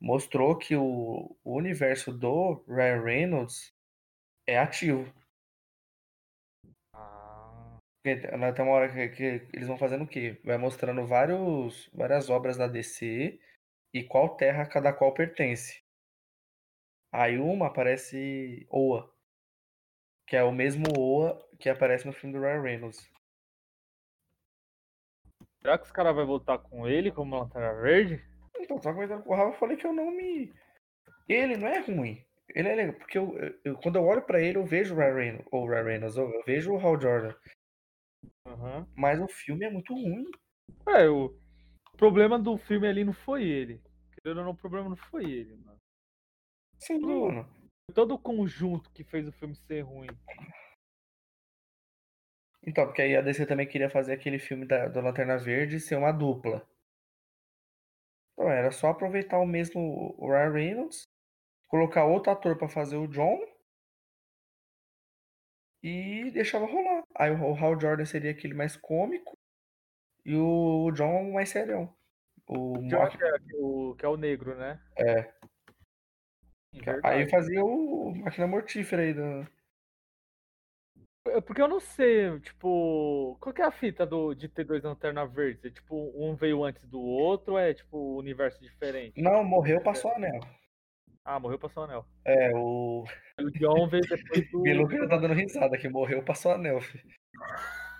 [0.00, 3.74] mostrou que o, o universo do Ryan Reynolds
[4.46, 5.12] é ativo.
[6.94, 10.40] Ah, tem tem uma hora que, que eles vão fazendo o quê?
[10.44, 13.38] Vai mostrando vários, várias obras da DC
[13.92, 15.82] e qual terra cada qual pertence.
[17.12, 19.10] Aí uma aparece Oa,
[20.26, 23.10] que é o mesmo Oa que aparece no filme do Ryan Reynolds.
[25.62, 28.35] será que os caras vão voltar com ele como Lanterna Verde?
[28.60, 30.52] Então, tava comentando com o Rafa, eu falei que eu não me.
[31.28, 32.24] Ele não é ruim.
[32.54, 33.34] Ele é legal, porque eu,
[33.64, 36.16] eu- quando eu olho pra ele, eu vejo o Ryan Reynolds, ou o Ryan Reynolds,
[36.16, 37.34] eu, vejo o Hal Jordan.
[38.46, 38.86] Aham.
[38.94, 40.24] Mas o filme é muito ruim.
[40.88, 41.34] É, o
[41.96, 43.80] problema do filme ali não foi ele.
[44.12, 45.78] Querendo ou não, o problema não foi ele, mano.
[46.78, 47.46] Sim, mano.
[47.86, 50.08] Foi todo o conjunto que fez o filme ser ruim.
[52.62, 55.96] Então, porque aí a DC também queria fazer aquele filme da, do Lanterna Verde ser
[55.96, 56.66] uma dupla.
[58.66, 61.08] Era só aproveitar o mesmo o Ryan Reynolds,
[61.68, 63.38] colocar outro ator pra fazer o John
[65.80, 67.04] e deixava rolar.
[67.14, 69.38] Aí o, Hal Jordan seria aquele mais cômico
[70.24, 71.94] e o, John mais serião.
[72.48, 74.82] O Que, Mark- que é, que o, que é o negro, né?
[74.96, 75.22] É.
[76.74, 77.30] Sim, Aí verdade.
[77.30, 79.14] fazia o Máquina Mortífera aí.
[79.14, 79.46] Do...
[81.42, 85.32] Porque eu não sei, tipo, qual que é a fita do, de ter dois lanternas
[85.32, 85.64] verdes?
[85.64, 89.20] É tipo, um veio antes do outro ou é tipo universo diferente?
[89.20, 90.40] Não, morreu, passou o anel.
[91.24, 92.06] Ah, morreu passou o anel.
[92.24, 93.04] É, o.
[93.38, 94.62] O John veio depois do.
[94.62, 97.04] Pelo que tá dando risada, que morreu, passou o anel, filho.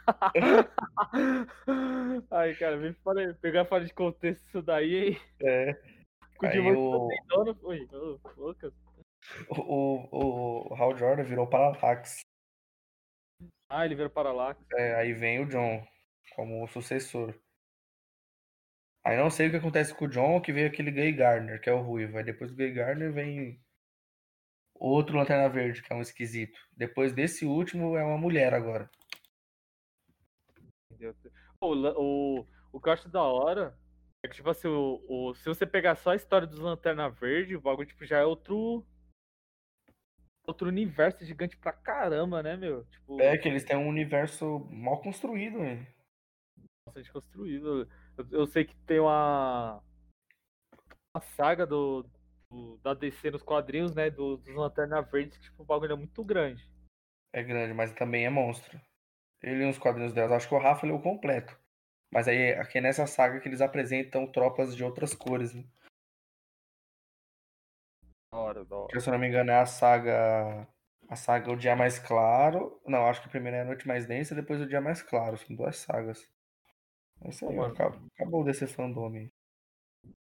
[2.31, 5.21] Ai, cara, vem fora, pegar fora de contexto isso daí, hein?
[5.43, 5.79] É.
[6.43, 7.59] Aí o, dono.
[7.63, 8.73] Oi, ô, Lucas.
[9.51, 12.21] o, o, o Hal Jordan virou Parallax.
[13.69, 14.57] Ah, ele veio para lá.
[14.75, 15.85] É, aí vem o John
[16.35, 17.35] como o sucessor.
[19.03, 21.71] Aí não sei o que acontece com o John, que veio aquele Guy Gardner, que
[21.71, 22.19] é o ruivo.
[22.19, 23.59] Aí depois do Guy Gardner vem
[24.79, 26.57] outro Lanterna Verde, que é um esquisito.
[26.71, 28.89] Depois desse último é uma mulher agora.
[31.61, 33.79] O, o, o que eu acho da hora
[34.23, 37.57] é que, tipo assim, o, o- se você pegar só a história dos Lanterna Verde,
[37.57, 38.87] o bagulho tipo, já é outro.
[40.47, 42.85] Outro universo gigante pra caramba, né, meu?
[42.85, 45.87] Tipo, É que eles têm um universo mal construído, né?
[46.87, 47.89] bastante construído.
[48.17, 49.83] Eu, eu sei que tem uma.
[51.15, 52.07] a saga do,
[52.51, 54.11] do, da DC nos quadrinhos, né?
[54.11, 56.69] Do, dos Lanterna Verdes, que tipo, o bagulho é muito grande.
[57.35, 58.81] É grande, mas também é monstro.
[59.43, 61.59] Ele nos quadrinhos delas, acho que o Rafa leu completo.
[62.13, 65.65] Mas aí aqui é nessa saga que eles apresentam tropas de outras cores, né?
[68.33, 68.89] Da hora, da hora.
[68.93, 70.69] Que, se eu não me engano, é a saga.
[71.09, 72.81] A saga O Dia Mais Claro.
[72.85, 75.37] Não, acho que primeiro é a Noite Mais Densa e depois o Dia Mais Claro.
[75.39, 76.21] São duas sagas.
[77.23, 79.31] É isso aí, acabou, acabou desse fandom aí.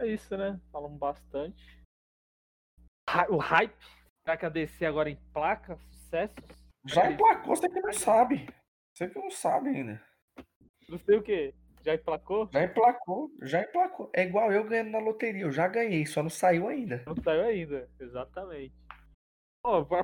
[0.00, 0.60] É isso, né?
[0.72, 1.62] Falamos bastante.
[3.28, 3.76] O hype.
[4.24, 6.36] Será que a DC agora emplaca sucessos?
[6.86, 8.46] Já Aquele- emplacou, você que não sabe.
[8.94, 10.02] Você que não sabe ainda.
[10.88, 11.54] Não sei o que.
[11.84, 12.48] Já emplacou?
[12.52, 14.10] Já emplacou, já emplacou.
[14.14, 15.42] É igual eu ganhando na loteria.
[15.42, 17.02] Eu já ganhei, só não saiu ainda.
[17.06, 18.74] Não saiu ainda, exatamente.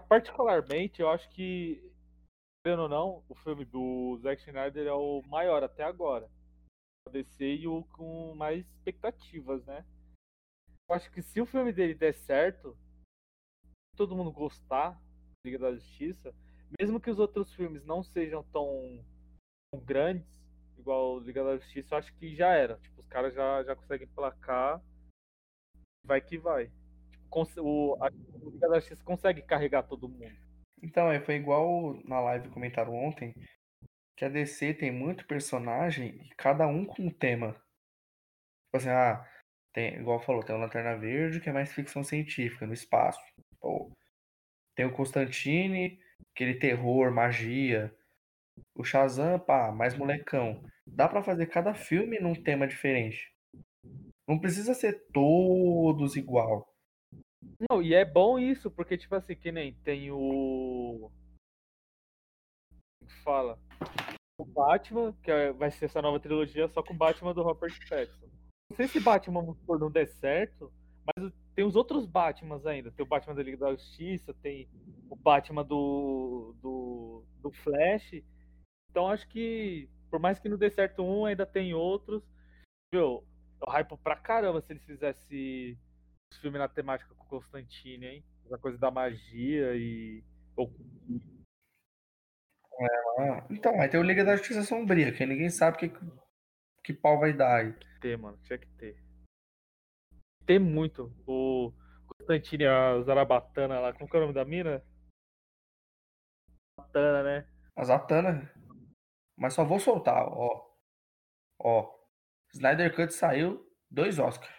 [0.08, 1.80] Particularmente, eu acho que,
[2.64, 6.28] querendo ou não, o filme do Zack Snyder é o maior até agora.
[7.06, 9.84] A DC e o com mais expectativas, né?
[10.88, 12.76] Eu acho que se o filme dele der certo,
[13.96, 15.00] todo mundo gostar,
[15.44, 16.34] Liga da Justiça,
[16.78, 19.04] mesmo que os outros filmes não sejam tão,
[19.70, 20.37] tão grandes,
[20.80, 22.78] igual Liga da Justiça, eu acho que já era.
[22.78, 24.82] Tipo, os caras já, já conseguem placar.
[26.04, 26.70] Vai que vai.
[27.10, 28.08] Tipo, o, a,
[28.40, 30.36] o Liga da Justiça consegue carregar todo mundo.
[30.82, 33.34] Então, é, foi igual na live comentaram ontem,
[34.16, 37.52] que a DC tem muito personagem e cada um com um tema.
[37.52, 39.28] Tipo assim, ah,
[39.72, 43.20] tem, igual falou, tem o Lanterna Verde, que é mais ficção científica, no espaço.
[44.74, 46.00] Tem o Constantine,
[46.32, 47.94] aquele terror, magia.
[48.74, 50.62] O Shazam, pá, mais molecão.
[50.86, 53.32] Dá pra fazer cada filme num tema diferente.
[54.26, 56.68] Não precisa ser todos igual.
[57.70, 61.10] Não, e é bom isso, porque, tipo assim, que nem tem o.
[63.24, 63.58] Fala?
[64.38, 67.76] O Batman, que é- vai ser essa nova trilogia só com o Batman do Robert
[67.88, 68.28] Pattinson.
[68.70, 70.70] Não sei se Batman não der certo,
[71.06, 72.90] mas tem os outros Batmans ainda.
[72.92, 74.68] Tem o Batman da Liga da Justiça, tem
[75.08, 78.22] o Batman do, do, do Flash.
[78.98, 82.20] Então acho que, por mais que não dê certo um, ainda tem outros.
[82.92, 83.24] Meu,
[83.64, 85.78] eu hypo pra caramba se eles fizessem
[86.32, 88.24] os filmes na temática com o Constantine, hein?
[88.44, 90.24] Essa coisa da magia e.
[90.56, 90.74] Ou-
[93.20, 95.92] Ah, então, aí tem o Liga da Justiça Sombria, que ninguém sabe que,
[96.82, 97.72] que pau vai dar aí.
[98.00, 98.36] ter, mano.
[98.42, 99.00] Tinha que ter.
[100.44, 101.12] Tem muito.
[101.24, 101.72] O
[102.18, 103.92] Constantine, a Zarabatana lá.
[103.92, 104.84] Como que é o nome da mina?
[106.76, 107.48] Batana, né?
[107.76, 108.57] A Zatanna.
[109.38, 110.68] Mas só vou soltar, ó.
[111.60, 111.94] Ó.
[112.52, 114.50] Snyder Cut saiu, dois Oscars.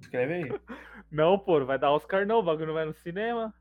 [0.00, 0.44] Escreve aí.
[1.10, 2.40] Não, pô, vai dar Oscar não.
[2.40, 3.54] O bagulho não vai no cinema.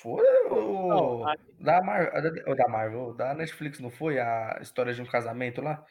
[0.00, 1.26] Foi o.
[1.26, 2.10] A- Da, Mar...
[2.10, 4.18] da- Marvel, da Netflix, não foi?
[4.18, 5.84] A história de um casamento lá?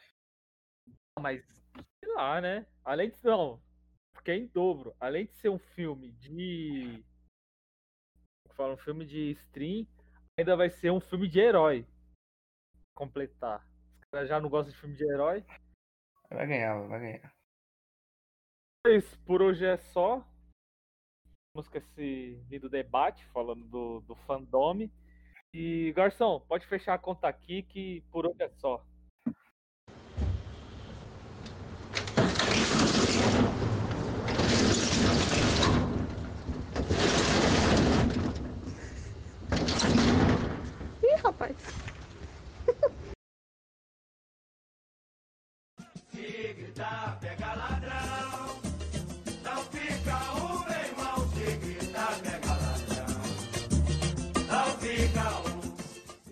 [1.20, 1.44] Mas,
[2.02, 2.66] sei lá, né?
[2.84, 3.16] Além de.
[3.22, 3.62] Não,
[4.12, 4.92] porque é em dobro.
[4.98, 7.04] Além de ser um filme de.
[8.54, 9.86] Fala, um filme de stream,
[10.36, 11.86] ainda vai ser um filme de herói.
[12.94, 13.66] Completar.
[14.02, 15.44] Os caras já não gostam de filme de herói.
[16.30, 17.34] Vai ganhar, vai ganhar.
[18.86, 20.24] Mas por hoje é só.
[21.54, 24.92] Vamos com esse lindo debate falando do, do fandome.
[25.52, 28.84] E, Garçom, pode fechar a conta aqui que por hoje é só.
[46.84, 47.43] Se gritar, pega ladrão.